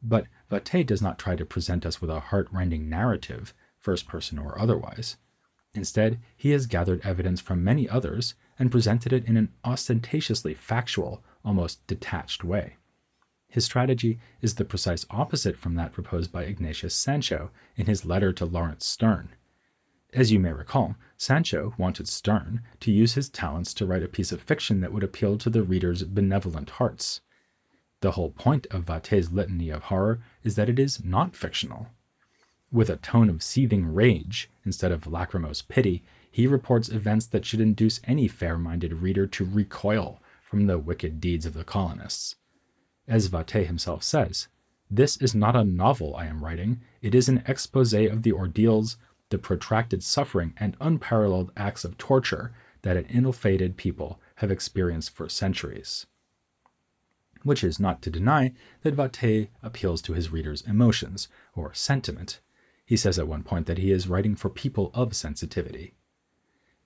But 0.02 0.28
Vastey 0.50 0.86
does 0.86 1.02
not 1.02 1.20
try 1.20 1.36
to 1.36 1.46
present 1.46 1.86
us 1.86 2.00
with 2.02 2.10
a 2.10 2.20
heart-rending 2.20 2.90
narrative, 2.90 3.54
first 3.78 4.08
person 4.08 4.40
or 4.40 4.60
otherwise. 4.60 5.18
Instead, 5.74 6.20
he 6.36 6.52
has 6.52 6.66
gathered 6.66 7.02
evidence 7.04 7.42
from 7.42 7.64
many 7.64 7.88
others 7.88 8.34
and 8.58 8.72
presented 8.72 9.14
it 9.14 9.26
in 9.26 9.38
an 9.38 9.52
ostentatiously 9.64 10.54
factual, 10.54 11.24
almost 11.44 11.86
detached 11.86 12.44
way. 12.44 12.77
His 13.50 13.66
strategy 13.66 14.20
is 14.42 14.56
the 14.56 14.66
precise 14.66 15.06
opposite 15.10 15.58
from 15.58 15.76
that 15.76 15.92
proposed 15.92 16.32
by 16.32 16.44
Ignatius 16.44 16.94
Sancho 16.94 17.50
in 17.76 17.86
his 17.86 18.06
letter 18.06 18.34
to 18.34 18.46
Laurence 18.46 18.86
Sterne. 18.86 19.30
As 20.14 20.32
you 20.32 20.40
may 20.40 20.54
recall, 20.54 20.96
Sancho 21.18 21.74
wanted 21.78 22.08
Sterne 22.08 22.62
to 22.80 22.92
use 22.92 23.14
his 23.14 23.30
talents 23.30 23.74
to 23.76 23.86
write 23.86 24.04
a 24.04 24.08
piece 24.08 24.32
of 24.32 24.42
fiction 24.42 24.82
that 24.82 24.94
would 24.94 25.04
appeal 25.04 25.38
to 25.38 25.50
the 25.50 25.64
reader's 25.64 26.04
benevolent 26.04 26.72
hearts. 26.72 27.22
The 28.02 28.12
whole 28.12 28.32
point 28.32 28.68
of 28.72 28.86
Vastey's 28.86 29.32
litany 29.32 29.70
of 29.70 29.84
horror 29.84 30.20
is 30.44 30.56
that 30.56 30.70
it 30.70 30.80
is 30.80 31.04
not 31.04 31.36
fictional. 31.36 31.88
With 32.72 32.90
a 32.90 32.98
tone 32.98 33.30
of 33.30 33.44
seething 33.44 33.94
rage 33.94 34.50
instead 34.66 34.92
of 34.92 35.08
lachrymose 35.08 35.62
pity, 35.62 36.04
he 36.32 36.44
he 36.44 36.48
reports 36.48 36.88
events 36.88 37.26
that 37.26 37.46
should 37.46 37.60
induce 37.60 38.00
any 38.06 38.28
fair 38.28 38.58
minded 38.58 39.02
reader 39.02 39.28
to 39.28 39.44
recoil 39.44 40.22
from 40.42 40.68
the 40.68 40.78
wicked 40.78 41.20
deeds 41.20 41.46
of 41.46 41.54
the 41.54 41.64
colonists. 41.64 42.37
As 43.08 43.30
Vastey 43.30 43.66
himself 43.66 44.04
says, 44.04 44.50
This 44.92 45.18
is 45.18 45.34
not 45.34 45.56
a 45.56 45.64
novel 45.64 46.16
I 46.16 46.26
am 46.26 46.44
writing, 46.44 46.82
it 47.02 47.16
is 47.16 47.30
an 47.30 47.44
expose 47.48 47.94
of 47.94 48.24
the 48.24 48.34
ordeals, 48.34 48.98
the 49.30 49.38
protracted 49.38 50.04
suffering, 50.04 50.54
and 50.58 50.76
unparalleled 50.82 51.52
acts 51.56 51.86
of 51.86 51.98
torture 51.98 52.54
that 52.82 52.98
an 52.98 53.06
ill 53.10 53.32
fated 53.32 53.78
people 53.78 54.20
have 54.36 54.52
experienced 54.52 55.16
for 55.16 55.30
centuries. 55.30 56.06
Which 57.44 57.64
is 57.64 57.80
not 57.80 58.02
to 58.02 58.10
deny 58.10 58.54
that 58.82 58.96
Vastey 58.96 59.50
appeals 59.64 60.02
to 60.04 60.14
his 60.14 60.32
readers' 60.32 60.64
emotions, 60.68 61.30
or 61.56 61.74
sentiment. 61.74 62.42
He 62.86 62.98
says 62.98 63.18
at 63.18 63.28
one 63.28 63.44
point 63.44 63.68
that 63.68 63.78
he 63.78 63.92
is 63.92 64.08
writing 64.08 64.36
for 64.36 64.50
people 64.50 64.92
of 64.94 65.16
sensitivity. 65.16 65.94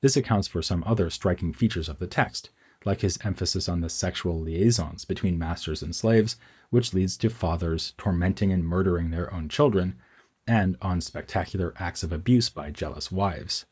This 0.02 0.18
accounts 0.18 0.48
for 0.48 0.62
some 0.62 0.84
other 0.86 1.10
striking 1.10 1.54
features 1.54 1.90
of 1.90 2.00
the 2.00 2.08
text, 2.08 2.50
like 2.86 3.02
his 3.02 3.20
emphasis 3.24 3.70
on 3.70 3.82
the 3.82 3.90
sexual 3.90 4.40
liaisons 4.40 5.06
between 5.06 5.38
masters 5.38 5.82
and 5.84 5.96
slaves, 5.96 6.38
which 6.70 6.94
leads 6.94 7.18
to 7.18 7.30
fathers 7.30 7.94
tormenting 7.98 8.52
and 8.52 8.66
murdering 8.66 9.12
their 9.12 9.34
own 9.34 9.50
children, 9.50 9.96
and 10.48 10.78
on 10.82 11.02
spectacular 11.02 11.74
acts 11.78 12.04
of 12.04 12.12
abuse 12.12 12.50
by 12.50 12.72
jealous 12.72 13.12
wives. 13.12 13.66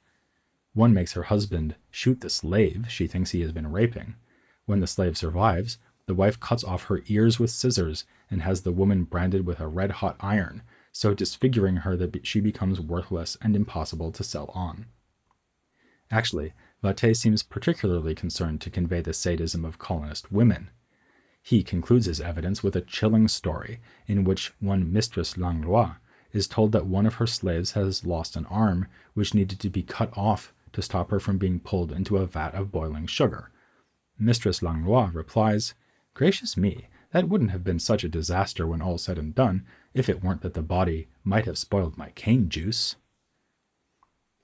One 0.73 0.93
makes 0.93 1.13
her 1.13 1.23
husband 1.23 1.75
shoot 1.89 2.21
the 2.21 2.29
slave 2.29 2.85
she 2.89 3.07
thinks 3.07 3.31
he 3.31 3.41
has 3.41 3.51
been 3.51 3.71
raping. 3.71 4.15
When 4.65 4.79
the 4.79 4.87
slave 4.87 5.17
survives, 5.17 5.79
the 6.05 6.13
wife 6.13 6.39
cuts 6.39 6.63
off 6.63 6.85
her 6.85 7.01
ears 7.07 7.39
with 7.39 7.49
scissors 7.49 8.05
and 8.29 8.41
has 8.43 8.61
the 8.61 8.71
woman 8.71 9.03
branded 9.03 9.45
with 9.45 9.59
a 9.59 9.67
red 9.67 9.91
hot 9.91 10.15
iron, 10.19 10.61
so 10.91 11.13
disfiguring 11.13 11.77
her 11.77 11.95
that 11.97 12.25
she 12.25 12.39
becomes 12.39 12.79
worthless 12.79 13.37
and 13.41 13.55
impossible 13.55 14.11
to 14.11 14.23
sell 14.23 14.51
on. 14.53 14.85
Actually, 16.11 16.53
Vastey 16.83 17.15
seems 17.15 17.43
particularly 17.43 18.15
concerned 18.15 18.61
to 18.61 18.69
convey 18.69 19.01
the 19.01 19.13
sadism 19.13 19.65
of 19.65 19.79
colonist 19.79 20.31
women. 20.31 20.69
He 21.41 21.63
concludes 21.63 22.05
his 22.05 22.21
evidence 22.21 22.63
with 22.63 22.75
a 22.75 22.81
chilling 22.81 23.27
story 23.27 23.79
in 24.07 24.23
which 24.23 24.53
one 24.59 24.91
Mistress 24.91 25.37
Langlois 25.37 25.95
is 26.31 26.47
told 26.47 26.71
that 26.71 26.85
one 26.85 27.05
of 27.05 27.15
her 27.15 27.27
slaves 27.27 27.71
has 27.71 28.05
lost 28.05 28.35
an 28.35 28.45
arm 28.45 28.87
which 29.13 29.33
needed 29.33 29.59
to 29.59 29.69
be 29.69 29.83
cut 29.83 30.15
off 30.17 30.53
to 30.73 30.81
stop 30.81 31.09
her 31.09 31.19
from 31.19 31.37
being 31.37 31.59
pulled 31.59 31.91
into 31.91 32.17
a 32.17 32.25
vat 32.25 32.53
of 32.53 32.71
boiling 32.71 33.07
sugar. 33.07 33.51
Mistress 34.17 34.61
Langlois 34.61 35.09
replies, 35.13 35.73
Gracious 36.13 36.55
me, 36.55 36.87
that 37.11 37.27
wouldn't 37.27 37.51
have 37.51 37.63
been 37.63 37.79
such 37.79 38.03
a 38.03 38.09
disaster 38.09 38.67
when 38.67 38.81
all 38.81 38.97
said 38.97 39.17
and 39.17 39.33
done, 39.33 39.65
if 39.93 40.07
it 40.07 40.23
weren't 40.23 40.41
that 40.41 40.53
the 40.53 40.61
body 40.61 41.07
might 41.23 41.45
have 41.45 41.57
spoiled 41.57 41.97
my 41.97 42.11
cane 42.11 42.49
juice. 42.49 42.95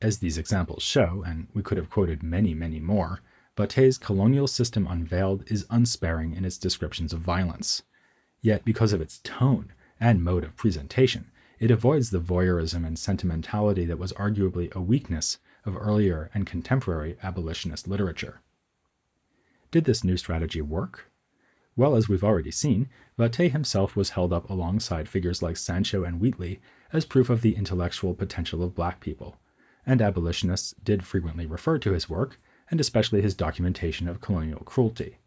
As 0.01 0.19
these 0.19 0.37
examples 0.37 0.83
show, 0.83 1.23
and 1.25 1.47
we 1.53 1.63
could 1.63 1.77
have 1.77 1.89
quoted 1.89 2.21
many, 2.21 2.53
many 2.53 2.79
more, 2.79 3.21
Vastey's 3.57 3.97
colonial 3.97 4.47
system 4.47 4.85
unveiled 4.85 5.49
is 5.49 5.65
unsparing 5.69 6.35
in 6.35 6.43
its 6.43 6.57
descriptions 6.57 7.13
of 7.13 7.21
violence. 7.21 7.83
Yet, 8.41 8.65
because 8.65 8.91
of 8.91 8.99
its 8.99 9.19
tone 9.23 9.71
and 9.99 10.23
mode 10.23 10.43
of 10.43 10.57
presentation, 10.57 11.31
it 11.59 11.71
avoids 11.71 12.09
the 12.09 12.19
voyeurism 12.19 12.85
and 12.85 12.99
sentimentality 12.99 13.85
that 13.85 13.97
was 13.97 14.11
arguably 14.13 14.73
a 14.75 14.81
weakness 14.81 15.37
of 15.65 15.77
earlier 15.77 16.29
and 16.33 16.45
contemporary 16.45 17.17
abolitionist 17.23 17.87
literature. 17.87 18.41
Did 19.71 19.85
this 19.85 20.03
new 20.03 20.17
strategy 20.17 20.61
work? 20.61 21.09
Well, 21.77 21.95
as 21.95 22.07
we've 22.07 22.23
already 22.23 22.51
seen, 22.51 22.89
Vastey 23.17 23.49
himself 23.49 23.95
was 23.95 24.11
held 24.11 24.33
up 24.33 24.49
alongside 24.49 25.09
figures 25.09 25.41
like 25.41 25.57
Sancho 25.57 26.03
and 26.03 26.19
Wheatley 26.19 26.59
as 26.93 27.05
proof 27.05 27.29
of 27.29 27.41
the 27.41 27.55
intellectual 27.55 28.13
potential 28.13 28.61
of 28.61 28.75
black 28.75 28.99
people, 28.99 29.37
and 29.85 30.01
abolitionists 30.01 30.73
did 30.83 31.05
frequently 31.05 31.45
refer 31.45 31.77
to 31.79 31.91
his 31.91 32.09
work, 32.09 32.39
and 32.69 32.79
especially 32.79 33.21
his 33.21 33.35
documentation 33.35 34.07
of 34.07 34.21
colonial 34.21 34.61
cruelty. 34.61 35.17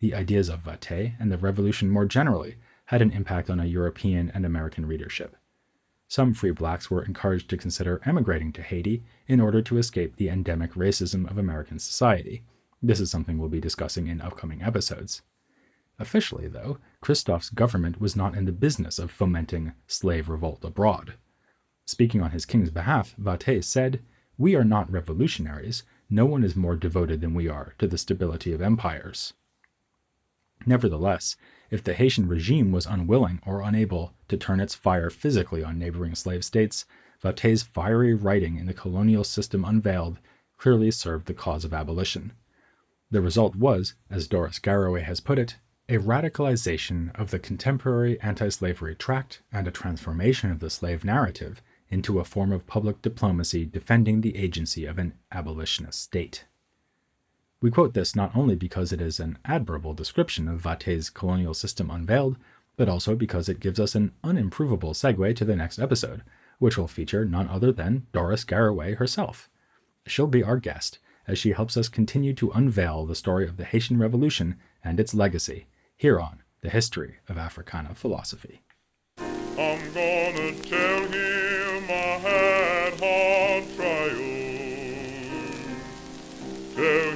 The 0.00 0.14
ideas 0.14 0.48
of 0.48 0.64
Vastey 0.64 1.14
and 1.18 1.30
the 1.30 1.38
revolution 1.38 1.90
more 1.90 2.06
generally 2.06 2.56
had 2.86 3.02
an 3.02 3.10
impact 3.10 3.50
on 3.50 3.60
a 3.60 3.66
European 3.66 4.30
and 4.34 4.46
American 4.46 4.86
readership. 4.86 5.36
Some 6.08 6.34
free 6.34 6.50
blacks 6.50 6.90
were 6.90 7.04
encouraged 7.04 7.48
to 7.50 7.56
consider 7.56 8.00
emigrating 8.04 8.52
to 8.54 8.62
Haiti 8.62 9.04
in 9.28 9.40
order 9.40 9.62
to 9.62 9.78
escape 9.78 10.16
the 10.16 10.28
endemic 10.28 10.72
racism 10.72 11.30
of 11.30 11.38
American 11.38 11.78
society. 11.78 12.42
This 12.82 12.98
is 12.98 13.10
something 13.10 13.38
we'll 13.38 13.48
be 13.48 13.60
discussing 13.60 14.08
in 14.08 14.20
upcoming 14.20 14.62
episodes. 14.62 15.22
Officially, 16.00 16.48
though, 16.48 16.78
Christophe's 17.00 17.50
government 17.50 18.00
was 18.00 18.16
not 18.16 18.34
in 18.34 18.46
the 18.46 18.52
business 18.52 18.98
of 18.98 19.10
fomenting 19.10 19.74
slave 19.86 20.28
revolt 20.28 20.64
abroad. 20.64 21.14
Speaking 21.90 22.22
on 22.22 22.30
his 22.30 22.46
king's 22.46 22.70
behalf, 22.70 23.16
Vastey 23.18 23.64
said, 23.64 24.00
We 24.38 24.54
are 24.54 24.62
not 24.62 24.92
revolutionaries. 24.92 25.82
No 26.08 26.24
one 26.24 26.44
is 26.44 26.54
more 26.54 26.76
devoted 26.76 27.20
than 27.20 27.34
we 27.34 27.48
are 27.48 27.74
to 27.80 27.88
the 27.88 27.98
stability 27.98 28.52
of 28.52 28.62
empires. 28.62 29.34
Nevertheless, 30.64 31.36
if 31.68 31.82
the 31.82 31.94
Haitian 31.94 32.28
regime 32.28 32.70
was 32.70 32.86
unwilling 32.86 33.40
or 33.44 33.60
unable 33.60 34.14
to 34.28 34.36
turn 34.36 34.60
its 34.60 34.72
fire 34.72 35.10
physically 35.10 35.64
on 35.64 35.80
neighboring 35.80 36.14
slave 36.14 36.44
states, 36.44 36.86
Vastey's 37.24 37.64
fiery 37.64 38.14
writing 38.14 38.56
in 38.56 38.66
the 38.66 38.72
colonial 38.72 39.24
system 39.24 39.64
unveiled 39.64 40.20
clearly 40.58 40.92
served 40.92 41.26
the 41.26 41.34
cause 41.34 41.64
of 41.64 41.74
abolition. 41.74 42.32
The 43.10 43.20
result 43.20 43.56
was, 43.56 43.94
as 44.08 44.28
Doris 44.28 44.60
Garraway 44.60 45.02
has 45.02 45.18
put 45.18 45.40
it, 45.40 45.56
a 45.88 45.98
radicalization 45.98 47.12
of 47.18 47.32
the 47.32 47.40
contemporary 47.40 48.20
anti 48.20 48.48
slavery 48.48 48.94
tract 48.94 49.42
and 49.50 49.66
a 49.66 49.72
transformation 49.72 50.52
of 50.52 50.60
the 50.60 50.70
slave 50.70 51.04
narrative 51.04 51.60
into 51.90 52.18
a 52.18 52.24
form 52.24 52.52
of 52.52 52.66
public 52.66 53.02
diplomacy 53.02 53.64
defending 53.64 54.20
the 54.20 54.36
agency 54.36 54.86
of 54.86 54.98
an 54.98 55.14
abolitionist 55.32 56.00
state. 56.00 56.44
We 57.60 57.70
quote 57.70 57.94
this 57.94 58.16
not 58.16 58.34
only 58.34 58.54
because 58.54 58.92
it 58.92 59.00
is 59.00 59.20
an 59.20 59.38
admirable 59.44 59.92
description 59.92 60.48
of 60.48 60.60
Vastey's 60.60 61.10
colonial 61.10 61.52
system 61.52 61.90
unveiled, 61.90 62.36
but 62.76 62.88
also 62.88 63.14
because 63.14 63.48
it 63.48 63.60
gives 63.60 63.78
us 63.78 63.94
an 63.94 64.12
unimprovable 64.24 64.94
segue 64.94 65.36
to 65.36 65.44
the 65.44 65.56
next 65.56 65.78
episode, 65.78 66.22
which 66.58 66.78
will 66.78 66.88
feature 66.88 67.24
none 67.24 67.48
other 67.48 67.72
than 67.72 68.06
Doris 68.12 68.44
Garraway 68.44 68.94
herself. 68.94 69.50
She'll 70.06 70.26
be 70.26 70.42
our 70.42 70.56
guest 70.56 70.98
as 71.26 71.38
she 71.38 71.52
helps 71.52 71.76
us 71.76 71.88
continue 71.88 72.32
to 72.34 72.50
unveil 72.52 73.04
the 73.04 73.14
story 73.14 73.44
of 73.46 73.58
the 73.58 73.64
Haitian 73.64 73.98
Revolution 73.98 74.56
and 74.82 74.98
its 74.98 75.12
legacy 75.12 75.66
here 75.96 76.18
on 76.18 76.42
The 76.62 76.70
History 76.70 77.16
of 77.28 77.36
Africana 77.36 77.94
Philosophy. 77.94 78.62
Gonna 82.22 82.90
tell 83.76 84.16
him 86.76 87.09